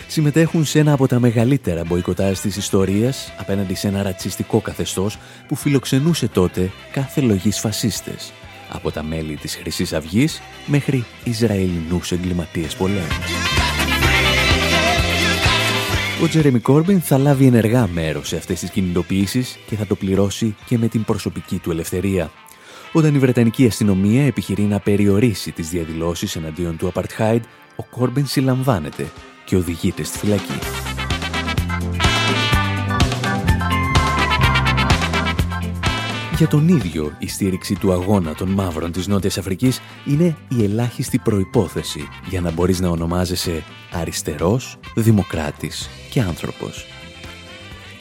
Συμμετέχουν 0.08 0.66
σε 0.66 0.80
ένα 0.80 0.94
από 0.94 1.08
τα 1.08 1.20
μεγαλύτερα 1.20 1.84
μποϊκοτάζ 1.84 2.40
της 2.40 2.58
ιστορίας 2.58 3.34
απέναντι 3.38 3.76
σε 3.76 3.88
ένα 3.88 4.04
ρατσιστικό 4.04 4.60
καθεστώς 4.60 5.18
που 5.48 5.56
φιλοξενούσε 5.56 6.28
τότε 6.28 6.72
κάθε 6.92 7.22
λογής 7.22 7.60
φασίστες, 7.60 8.32
από 8.70 8.92
τα 8.92 9.04
μέλη 9.04 9.36
της 9.36 9.56
Χρυσής 9.56 9.94
Αυγής 9.94 10.42
μέχρι 10.66 11.06
Ισραηλινούς 11.24 12.12
εγκληματίες 12.12 12.76
πολέμου. 12.76 13.08
Ο 16.24 16.28
Τζέρεμι 16.28 16.60
Κόρμπιν 16.60 17.02
θα 17.02 17.18
λάβει 17.18 17.46
ενεργά 17.46 17.88
μέρος 17.88 18.28
σε 18.28 18.36
αυτές 18.36 18.60
τις 18.60 18.70
κινητοποιήσεις 18.70 19.58
και 19.68 19.76
θα 19.76 19.86
το 19.86 19.96
πληρώσει 19.96 20.56
και 20.66 20.78
με 20.78 20.88
την 20.88 21.04
προσωπική 21.04 21.58
του 21.58 21.72
ελευθερία. 21.72 22.32
Όταν 22.96 23.16
η 23.16 23.20
Βρετανική 23.20 23.66
αστυνομία 23.66 24.26
επιχειρεί 24.26 24.64
να 24.64 24.80
περιορίσει 24.80 25.52
τις 25.52 25.70
διαδηλώσεις 25.70 26.36
εναντίον 26.36 26.78
του 26.78 26.92
Apartheid, 26.94 27.40
ο 27.76 27.84
Κόρμπιν 27.84 28.26
συλλαμβάνεται 28.26 29.12
και 29.46 29.56
οδηγείται 29.56 30.04
στη 30.04 30.18
φυλακή. 30.18 30.60
Για 36.38 36.48
τον 36.48 36.68
ίδιο, 36.68 37.16
η 37.20 37.28
στήριξη 37.28 37.76
του 37.76 37.92
αγώνα 37.92 38.34
των 38.34 38.50
μαύρων 38.50 38.92
της 38.92 39.08
Νότιας 39.08 39.38
Αφρικής 39.38 39.82
είναι 40.06 40.36
η 40.48 40.64
ελάχιστη 40.64 41.18
προϋπόθεση 41.18 42.08
για 42.30 42.42
να 42.42 42.52
μπορείς 42.52 42.80
να 42.80 42.90
ονομάζεσαι 42.90 43.64
αριστερός, 43.92 44.78
δημοκράτης 44.96 45.90
και 46.12 46.22
άνθρωπος. 46.22 46.86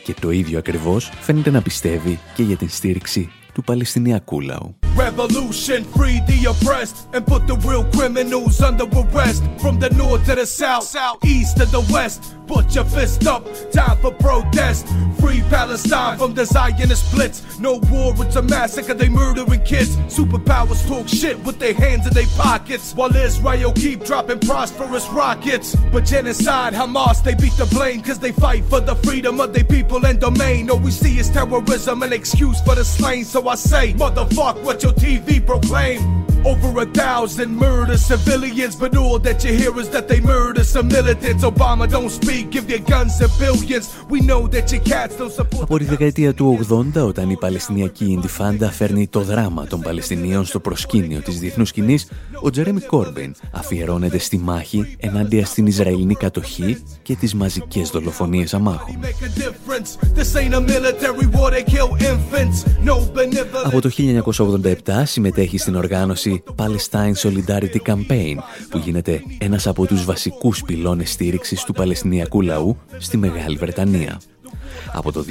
Και 0.05 0.14
το 0.20 0.30
ίδιο 0.30 0.59
ακριβώς 0.59 1.12
φαίνεται 1.20 1.51
να 1.51 1.62
πιστεύει 1.62 2.18
και 2.34 2.43
για 2.43 2.57
την 2.57 2.68
στήριξη 2.68 3.30
του 3.53 3.62
Παλαιστινιακού 3.62 4.40
λαού. 4.40 4.82
Revolution, 4.95 5.84
free 5.84 6.20
the 6.26 6.47
oppressed, 6.51 7.09
and 7.12 7.26
put 7.26 7.47
the 7.47 7.57
real 7.57 7.84
criminals 7.93 8.61
under 8.61 8.84
arrest. 8.84 9.43
From 9.59 9.78
the 9.78 9.90
north 9.90 10.24
to 10.26 10.34
the 10.34 10.47
south, 10.47 10.84
south, 10.84 11.24
east 11.24 11.57
to 11.57 11.66
the 11.66 11.80
west. 11.93 12.34
Put 12.47 12.74
your 12.74 12.84
fist 12.84 13.26
up, 13.26 13.47
time 13.70 13.97
for 13.99 14.12
protest. 14.12 14.86
Free 15.18 15.40
Palestine 15.49 16.18
from 16.18 16.34
the 16.34 16.45
Zionist 16.45 17.11
blitz. 17.14 17.59
No 17.59 17.78
war, 17.90 18.12
it's 18.18 18.36
a 18.36 18.43
massacre, 18.43 18.93
they 18.93 19.09
murdering 19.09 19.62
kids. 19.64 19.97
Superpowers 20.09 20.86
talk 20.86 21.09
shit 21.09 21.38
with 21.45 21.59
their 21.59 21.72
hands 21.72 22.07
in 22.07 22.12
their 22.12 22.26
pockets. 22.36 22.93
While 22.95 23.14
Israel 23.16 23.72
keep 23.72 24.05
dropping 24.05 24.40
prosperous 24.40 25.09
rockets. 25.09 25.74
But 25.93 26.05
genocide, 26.05 26.74
Hamas, 26.74 27.22
they 27.22 27.34
beat 27.34 27.57
the 27.57 27.66
blame, 27.66 28.03
cause 28.03 28.18
they 28.18 28.32
fight 28.32 28.64
for 28.64 28.80
the 28.80 28.97
freedom 28.97 29.40
of 29.40 29.55
their 29.55 29.64
people 29.64 30.05
and 30.05 30.20
domain. 30.20 30.68
All 30.68 30.78
we 30.78 30.90
see 30.90 31.18
is 31.18 31.30
terrorism, 31.30 32.03
an 32.03 32.12
excuse 32.12 32.61
for 32.62 32.74
the 32.74 32.84
slain. 32.84 33.24
So 33.24 33.49
I 33.49 33.55
say, 33.55 33.95
motherfuck 33.95 34.62
what 34.62 34.82
your 34.83 34.95
TV 34.95 35.45
proclaim. 35.51 36.01
Over 36.53 36.70
a 36.87 36.89
thousand 37.03 37.51
murder 37.66 37.97
civilians, 37.97 38.74
but 38.83 38.97
all 38.97 39.18
that 39.26 39.39
you 39.45 39.53
hear 39.61 39.72
is 39.83 39.89
that 39.95 40.07
they 40.11 40.20
murder 40.35 40.64
some 40.74 40.89
militants. 40.99 41.45
Obama 41.45 41.85
don't 41.97 42.12
speak, 42.20 42.51
give 42.55 42.66
their 42.72 42.85
guns 42.93 43.14
a 43.26 43.28
billions. 43.43 43.87
We 44.12 44.18
know 44.28 44.41
that 44.55 44.66
your 44.72 44.83
cats 44.93 45.14
don't 45.16 45.33
support. 45.33 45.62
Από 45.62 45.78
τη 45.78 45.85
δεκαετία 45.85 46.35
του 46.35 46.66
80, 46.95 47.07
όταν 47.07 47.30
η 47.30 47.37
Παλαιστινιακή 47.37 48.05
Ιντιφάντα 48.05 48.70
φέρνει 48.70 49.07
το 49.07 49.20
δράμα 49.20 49.66
των 49.66 49.80
Παλαιστινίων 49.80 50.45
στο 50.45 50.61
προσκήνιο 50.61 51.20
της 51.20 51.39
διεθνούς 51.39 51.68
σκηνής, 51.68 52.09
ο 52.43 52.51
Τζερέμι 52.51 52.80
Κόρμπιν 52.80 53.35
αφιερώνεται 53.53 54.18
στη 54.18 54.39
μάχη 54.39 54.97
ενάντια 54.99 55.47
στην 55.47 55.66
Ισραηλινή 55.66 56.14
κατοχή 56.14 56.83
και 57.03 57.14
τις 57.14 57.35
μαζικές 57.35 57.91
δολοφονίες 57.91 58.55
αμάχων. 58.55 58.99
Από 63.64 63.80
το 63.80 63.91
1987 63.97 64.72
συμμετέχει 65.05 65.59
στην 65.59 65.75
οργάνωση 65.75 66.43
Palestine 66.57 67.12
Solidarity 67.23 67.81
Campaign, 67.87 68.37
που 68.70 68.79
γίνεται 68.79 69.23
ένας 69.39 69.66
από 69.66 69.87
τους 69.87 70.05
βασικούς 70.05 70.62
πυλώνες 70.62 71.11
στήριξης 71.11 71.64
του 71.64 71.73
Παλαιστινιακού 71.73 72.41
λαού 72.41 72.77
στη 72.99 73.16
Μεγάλη 73.16 73.57
Βρετανία. 73.57 74.20
Από 74.93 75.12
το 75.12 75.25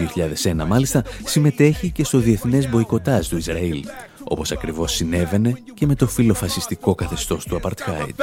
2001 0.54 0.66
μάλιστα 0.68 1.04
συμμετέχει 1.24 1.89
και 1.92 2.04
στο 2.04 2.18
διεθνές 2.18 2.70
μποϊκοτάζ 2.70 3.28
του 3.28 3.38
Ισραήλ, 3.38 3.84
όπως 4.32 4.52
ακριβώς 4.52 4.94
συνέβαινε 4.94 5.54
και 5.74 5.86
με 5.86 5.96
το 5.96 6.08
φιλοφασιστικό 6.08 6.96
καθεστώς 6.96 7.46
του 7.46 7.56
Απαρτχάιντ. 7.56 8.16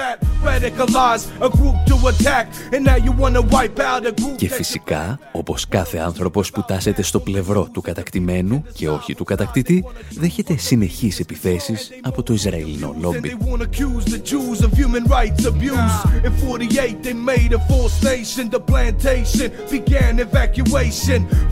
Και 4.37 4.49
φυσικά, 4.49 5.19
όπως 5.33 5.69
κάθε 5.69 5.99
άνθρωπος 5.99 6.51
που 6.51 6.65
τάσεται 6.67 7.03
στο 7.03 7.21
πλευρό 7.21 7.69
του 7.73 7.81
κατακτημένου 7.81 8.65
και 8.73 8.89
όχι 8.89 9.15
του 9.15 9.25
κατακτητή, 9.25 9.85
δέχεται 10.11 10.57
συνεχείς 10.57 11.21
επιθέσεις 11.21 11.91
από 12.03 12.23
το 12.23 12.33
Ισραηλινό 12.33 12.95
λόμπι. 13.01 13.37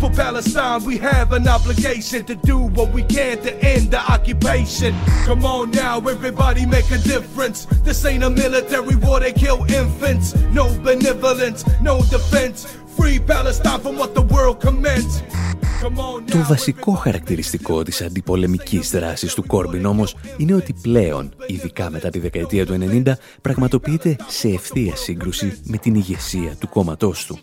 For 0.03 0.11
Palestine, 0.25 0.81
we 0.91 0.97
have 1.11 1.29
an 1.39 1.47
obligation 1.57 2.21
to 2.31 2.35
do 2.51 2.57
what 2.77 2.89
we 2.97 3.03
can 3.15 3.35
to 3.47 3.53
end 3.73 3.85
the 3.95 4.03
occupation. 4.15 4.46
Occupation. 4.47 4.95
Come 5.25 5.45
on 5.45 5.71
now, 5.71 5.99
everybody 5.99 6.67
make 6.67 6.91
a 6.91 6.99
difference. 6.99 7.67
This 7.85 8.05
ain't 8.05 8.25
a 8.25 8.31
military 8.31 8.97
war, 8.97 9.21
they 9.21 9.33
kill 9.33 9.59
infants. 9.81 10.35
No 10.53 10.67
benevolence, 10.83 11.65
no 11.83 11.95
defense. 12.17 12.59
Free 12.97 13.19
Palestine 13.19 13.81
from 13.81 13.97
what 13.99 14.15
the 14.15 14.23
world 14.23 14.61
commends. 14.61 15.23
Το 16.31 16.39
βασικό 16.49 16.93
χαρακτηριστικό 16.93 17.83
της 17.83 18.03
αντιπολεμικής 18.03 18.91
δράσης 18.91 19.35
του 19.35 19.47
Κόρμπιν 19.47 19.85
όμως 19.87 20.17
είναι 20.37 20.55
ότι 20.55 20.75
πλέον, 20.83 21.35
ειδικά 21.47 21.91
μετά 21.91 22.11
τη 22.11 22.19
δεκαετία 22.19 22.67
του 22.67 22.79
90, 23.05 23.13
πραγματοποιείται 23.43 24.17
σε 24.27 24.49
ευθεία 24.49 24.97
σύγκρουση 24.97 25.59
με 25.63 25.77
την 25.77 25.95
ηγεσία 25.95 26.57
του 26.59 26.69
κόμματός 26.69 27.27
του. 27.27 27.39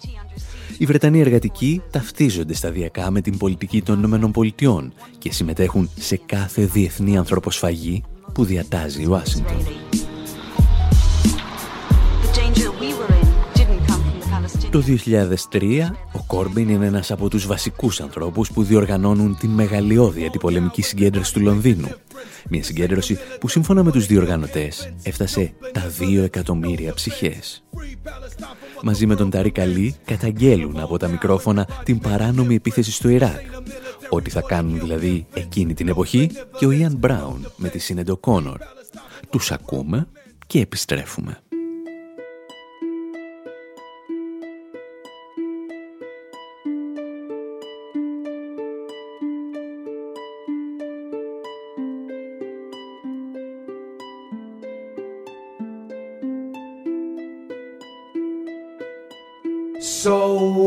Οι 0.77 0.85
Βρετανοί 0.85 1.19
εργατικοί 1.19 1.81
ταυτίζονται 1.91 2.53
σταδιακά 2.53 3.11
με 3.11 3.21
την 3.21 3.37
πολιτική 3.37 3.81
των 3.81 4.03
ΗΠΑ 4.03 4.91
και 5.17 5.31
συμμετέχουν 5.31 5.89
σε 5.99 6.19
κάθε 6.25 6.65
διεθνή 6.65 7.17
ανθρωποσφαγή 7.17 8.03
που 8.33 8.45
διατάζει 8.45 9.01
η 9.01 9.05
Ουάσιγκτον. 9.05 9.67
Το 14.71 14.83
2003, 15.51 15.91
ο 16.13 16.23
Κόρμπιν 16.27 16.69
είναι 16.69 16.85
ένας 16.85 17.11
από 17.11 17.29
τους 17.29 17.47
βασικούς 17.47 18.01
ανθρώπους 18.01 18.51
που 18.51 18.63
διοργανώνουν 18.63 19.37
τη 19.39 19.47
μεγαλειώδη 19.47 20.25
αντιπολεμική 20.25 20.81
συγκέντρωση 20.81 21.33
του 21.33 21.39
Λονδίνου. 21.39 21.87
Μια 22.49 22.63
συγκέντρωση 22.63 23.17
που 23.39 23.47
σύμφωνα 23.47 23.83
με 23.83 23.91
τους 23.91 24.05
διοργανωτές 24.05 24.93
έφτασε 25.03 25.53
τα 25.71 25.91
2 25.99 26.23
εκατομμύρια 26.23 26.93
ψυχές 26.93 27.63
μαζί 28.83 29.05
με 29.05 29.15
τον 29.15 29.29
Ταρί 29.29 29.51
Καλή 29.51 29.95
καταγγέλουν 30.05 30.79
από 30.79 30.97
τα 30.97 31.07
μικρόφωνα 31.07 31.67
την 31.83 31.99
παράνομη 31.99 32.55
επίθεση 32.55 32.91
στο 32.91 33.09
Ιράκ. 33.09 33.41
Ό,τι 34.09 34.29
θα 34.29 34.41
κάνουν 34.41 34.79
δηλαδή 34.79 35.25
εκείνη 35.33 35.73
την 35.73 35.87
εποχή 35.87 36.29
και 36.57 36.65
ο 36.65 36.71
Ιαν 36.71 36.95
Μπράουν 36.95 37.51
με 37.55 37.69
τη 37.69 37.79
Σίνεντο 37.79 38.17
Κόνορ. 38.17 38.57
Τους 39.29 39.51
ακούμε 39.51 40.07
και 40.47 40.59
επιστρέφουμε. 40.59 41.37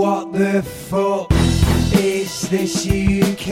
What 0.07 0.32
the 0.32 0.62
fuck 0.62 1.26
is 1.98 2.48
this 2.48 2.86
UK? 2.86 3.50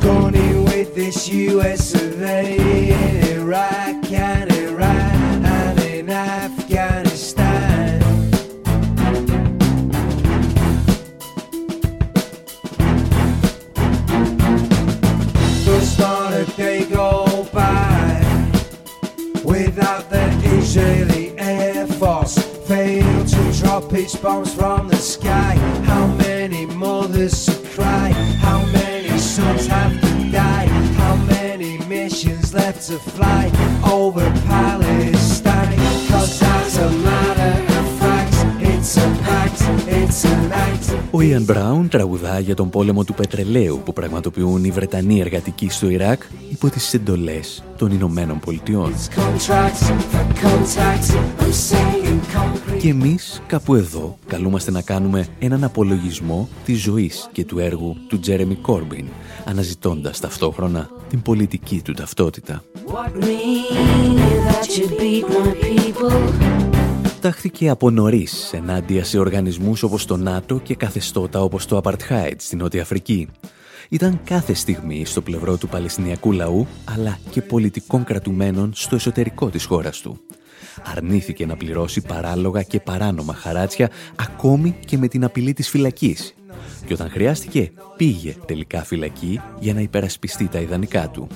Gone 0.00 0.34
in 0.34 0.64
with 0.64 0.94
this 0.94 1.28
US 1.28 1.94
of 1.94 2.22
A 2.22 2.56
in 2.56 3.40
Iraq 3.40 4.10
and 4.10 4.47
Μπράουν 42.28 42.36
τραγουδά 42.36 42.38
για 42.38 42.54
τον 42.54 42.70
πόλεμο 42.70 43.04
του 43.04 43.14
πετρελαίου 43.14 43.80
που 43.84 43.92
πραγματοποιούν 43.92 44.64
οι 44.64 44.70
Βρετανοί 44.70 45.20
εργατικοί 45.20 45.68
στο 45.68 45.88
Ιράκ 45.88 46.22
υπό 46.50 46.68
τις 46.68 46.94
εντολές 46.94 47.64
των 47.76 47.90
Ηνωμένων 47.90 48.40
Πολιτειών. 48.40 48.92
Και 52.78 52.88
εμείς 52.88 53.42
κάπου 53.46 53.74
εδώ 53.74 54.18
καλούμαστε 54.26 54.70
να 54.70 54.82
κάνουμε 54.82 55.26
έναν 55.38 55.64
απολογισμό 55.64 56.48
της 56.64 56.80
ζωής 56.80 57.28
και 57.32 57.44
του 57.44 57.58
έργου 57.58 57.96
του 58.08 58.20
Τζέρεμι 58.20 58.54
Κόρμπιν, 58.54 59.06
αναζητώντας 59.44 60.20
ταυτόχρονα 60.20 60.90
την 61.08 61.22
πολιτική 61.22 61.82
του 61.84 61.92
ταυτότητα. 61.92 62.62
Τάχθηκε 67.20 67.68
από 67.68 67.90
νωρίς 67.90 68.52
ενάντια 68.52 69.04
σε 69.04 69.18
οργανισμούς 69.18 69.82
όπως 69.82 70.04
το 70.04 70.16
ΝΑΤΟ 70.16 70.58
και 70.58 70.74
καθεστώτα 70.74 71.42
όπως 71.42 71.66
το 71.66 71.76
Απαρτχάιτ 71.76 72.40
στην 72.40 72.58
Νότια 72.58 72.82
Αφρική. 72.82 73.28
Ήταν 73.88 74.20
κάθε 74.24 74.54
στιγμή 74.54 75.04
στο 75.04 75.20
πλευρό 75.20 75.56
του 75.56 75.68
Παλαιστινιακού 75.68 76.32
λαού, 76.32 76.66
αλλά 76.84 77.18
και 77.30 77.42
πολιτικών 77.42 78.04
κρατουμένων 78.04 78.72
στο 78.74 78.94
εσωτερικό 78.94 79.48
της 79.48 79.64
χώρας 79.64 80.00
του. 80.00 80.20
Αρνήθηκε 80.84 81.46
να 81.46 81.56
πληρώσει 81.56 82.00
παράλογα 82.00 82.62
και 82.62 82.80
παράνομα 82.80 83.34
χαράτσια, 83.34 83.90
ακόμη 84.16 84.76
και 84.86 84.98
με 84.98 85.08
την 85.08 85.24
απειλή 85.24 85.52
της 85.52 85.68
φυλακής. 85.68 86.34
Και 86.86 86.92
όταν 86.92 87.10
χρειάστηκε, 87.10 87.72
πήγε 87.96 88.36
τελικά 88.46 88.84
φυλακή 88.84 89.40
για 89.60 89.74
να 89.74 89.80
υπερασπιστεί 89.80 90.48
τα 90.48 90.60
ιδανικά 90.60 91.08
του. 91.08 91.28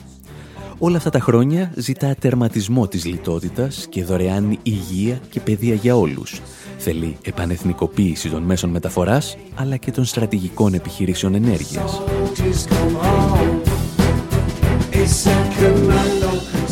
Όλα 0.84 0.96
αυτά 0.96 1.10
τα 1.10 1.20
χρόνια 1.20 1.72
ζητά 1.76 2.14
τερματισμό 2.14 2.88
της 2.88 3.04
λιτότητας 3.04 3.86
και 3.90 4.04
δωρεάν 4.04 4.58
υγεία 4.62 5.20
και 5.30 5.40
παιδεία 5.40 5.74
για 5.74 5.96
όλους. 5.96 6.40
Θέλει 6.78 7.16
επανεθνικοποίηση 7.22 8.28
των 8.28 8.42
μέσων 8.42 8.70
μεταφοράς, 8.70 9.36
αλλά 9.54 9.76
και 9.76 9.90
των 9.90 10.04
στρατηγικών 10.04 10.74
επιχειρήσεων 10.74 11.34
ενέργειας. 11.34 12.02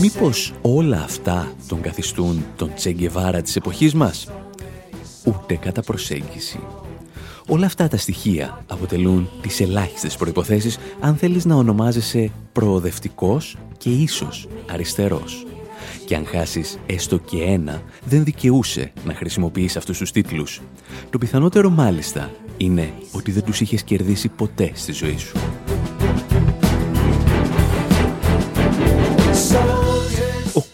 Μήπως 0.00 0.54
όλα 0.62 1.02
αυτά 1.02 1.52
τον 1.68 1.80
καθιστούν 1.80 2.44
τον 2.56 2.74
Τσέγκεβάρα 2.74 3.42
της 3.42 3.56
εποχής 3.56 3.94
μας; 3.94 4.28
Ούτε 5.24 5.54
κατά 5.54 5.82
προσέγγιση. 5.82 6.60
Όλα 7.52 7.66
αυτά 7.66 7.88
τα 7.88 7.96
στοιχεία 7.96 8.64
αποτελούν 8.66 9.28
τις 9.40 9.60
ελάχιστες 9.60 10.16
προϋποθέσεις 10.16 10.78
αν 11.00 11.16
θέλεις 11.16 11.44
να 11.44 11.54
ονομάζεσαι 11.54 12.30
προοδευτικός 12.52 13.56
και 13.78 13.90
ίσως 13.90 14.48
αριστερός. 14.70 15.46
Και 16.06 16.16
αν 16.16 16.26
χάσεις 16.26 16.78
έστω 16.86 17.18
και 17.18 17.42
ένα, 17.42 17.82
δεν 18.04 18.24
δικαιούσε 18.24 18.92
να 19.04 19.14
χρησιμοποιείς 19.14 19.76
αυτούς 19.76 19.98
τους 19.98 20.10
τίτλους. 20.12 20.60
Το 21.10 21.18
πιθανότερο 21.18 21.70
μάλιστα 21.70 22.30
είναι 22.56 22.92
ότι 23.12 23.30
δεν 23.30 23.42
τους 23.42 23.60
είχες 23.60 23.82
κερδίσει 23.82 24.28
ποτέ 24.28 24.70
στη 24.74 24.92
ζωή 24.92 25.18
σου. 25.18 25.36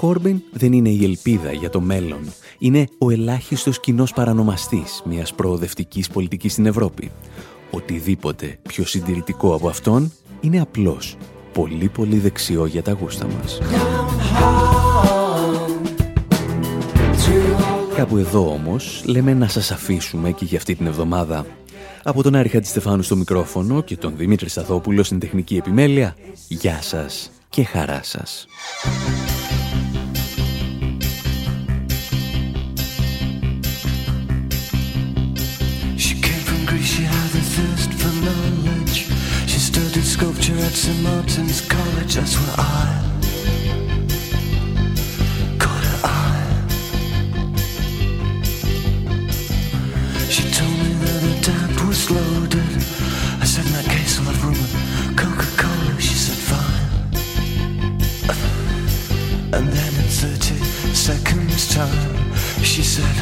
Κόρμπιν 0.07 0.42
δεν 0.52 0.72
είναι 0.72 0.88
η 0.88 1.04
ελπίδα 1.04 1.52
για 1.52 1.70
το 1.70 1.80
μέλλον. 1.80 2.32
Είναι 2.59 2.88
ο 2.98 3.11
ελάχιστος 3.11 3.80
κοινός 3.80 4.12
παρανομαστής 4.12 5.02
μιας 5.04 5.34
προοδευτικής 5.34 6.09
πολιτικής 6.09 6.52
στην 6.52 6.66
Ευρώπη. 6.66 7.11
Οτιδήποτε 7.70 8.59
πιο 8.68 8.84
συντηρητικό 8.84 9.54
από 9.54 9.68
αυτόν 9.68 10.12
είναι 10.40 10.61
απλώς 10.61 11.16
πολύ 11.52 11.88
πολύ 11.88 12.18
δεξιό 12.18 12.66
για 12.66 12.82
τα 12.82 12.92
γούστα 12.92 13.26
μας. 13.26 13.59
Κάπου 17.94 18.16
εδώ 18.16 18.52
όμως 18.52 19.02
λέμε 19.07 19.34
να 19.34 19.48
σας 19.48 19.70
αφήσουμε 19.70 20.32
και 20.32 20.44
για 20.44 20.59
αυτή 20.59 20.74
την 20.74 20.86
εβδομάδα. 20.86 21.46
Από 22.02 22.22
τον 22.22 22.34
Άρη 22.34 22.61
Στεφάνου 22.62 23.02
στο 23.02 23.16
μικρόφωνο 23.16 23.82
και 23.82 23.96
τον 23.96 24.16
Δημήτρη 24.16 24.48
Σταθόπουλο 24.48 25.02
στην 25.02 25.18
τεχνική 25.18 25.57
επιμέλεια, 25.57 26.16
γεια 26.48 26.82
σας 26.82 27.30
και 27.48 27.64
χαρά 27.64 28.00
σας. 28.02 28.46
Sculpture 40.16 40.57
at 40.64 40.72
St. 40.72 41.03
Martin's 41.03 41.61
College, 41.61 42.14
that's 42.14 42.37
where 42.39 42.55
I 42.57 43.03
caught 45.59 45.85
her 45.91 46.01
eye. 46.05 46.47
She 50.31 50.45
told 50.57 50.72
me 50.83 50.93
that 51.03 51.20
her 51.27 51.39
dad 51.43 51.70
was 51.87 52.11
loaded. 52.11 52.72
I 53.43 53.45
said, 53.45 53.66
in 53.66 53.72
that 53.72 53.85
case, 53.85 54.18
I'll 54.18 54.24
have 54.24 54.43
room 54.43 54.55
with 54.55 54.74
Coca-Cola. 55.20 56.01
She 56.01 56.14
said, 56.14 56.41
fine. 56.51 56.87
And 59.53 59.66
then 59.68 59.93
in 60.03 60.09
30 60.09 60.64
seconds 60.95 61.74
time, 61.74 62.33
she 62.62 62.83
said, 62.83 63.16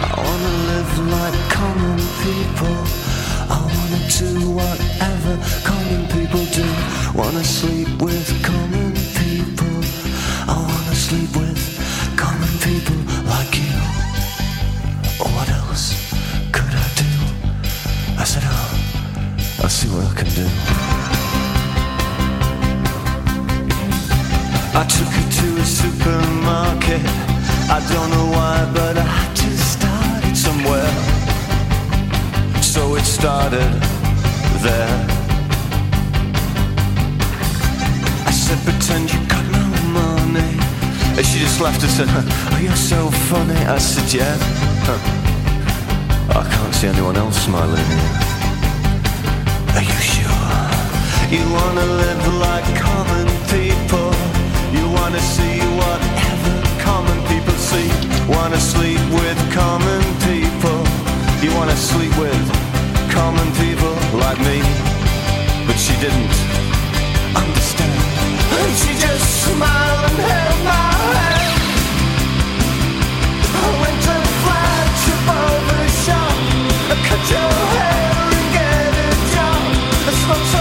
I 0.00 0.14
wanna 0.16 0.54
live 0.70 0.92
like 1.10 1.38
common 1.50 1.98
people. 2.22 3.09
I 3.50 3.58
wanna 3.74 4.00
do 4.08 4.50
whatever 4.50 5.38
common 5.64 6.06
people 6.08 6.44
do. 6.54 6.66
Wanna 7.14 7.42
sleep 7.42 8.00
with 8.00 8.39
said, 41.90 42.08
oh, 42.08 42.60
you're 42.62 42.76
so 42.76 43.10
funny. 43.28 43.60
I 43.66 43.78
said, 43.78 44.06
yeah. 44.14 44.36
Huh. 44.86 45.00
I 46.38 46.42
can't 46.52 46.74
see 46.74 46.86
anyone 46.86 47.16
else 47.16 47.36
smiling. 47.42 47.90
Are 49.76 49.86
you 49.90 50.00
sure? 50.14 50.60
You 51.34 51.42
wanna 51.58 51.86
live 52.02 52.24
like 52.46 52.68
common 52.78 53.26
people. 53.50 54.10
You 54.76 54.84
wanna 54.98 55.22
see 55.34 55.58
whatever 55.80 56.54
common 56.86 57.18
people 57.26 57.56
see. 57.70 57.88
Wanna 58.30 58.60
sleep 58.60 59.02
with 59.18 59.38
common 59.52 60.02
people. 60.28 60.78
You 61.42 61.50
wanna 61.58 61.76
sleep 61.76 62.14
with 62.24 62.44
common 63.10 63.48
people 63.62 63.94
like 64.24 64.38
me. 64.48 64.62
But 65.66 65.76
she 65.84 65.94
didn't 66.04 66.34
understand. 67.34 67.98
And 68.62 68.72
she 68.78 68.92
just 69.06 69.26
smiled 69.44 70.02
and 70.10 70.18
held 70.30 70.64
my 70.64 70.90
hand. 71.02 71.39
Put 77.30 77.38
your 77.38 77.48
hair 77.48 78.12
and 78.38 78.52
get 78.52 78.94
it 79.06 79.34
down. 79.34 80.59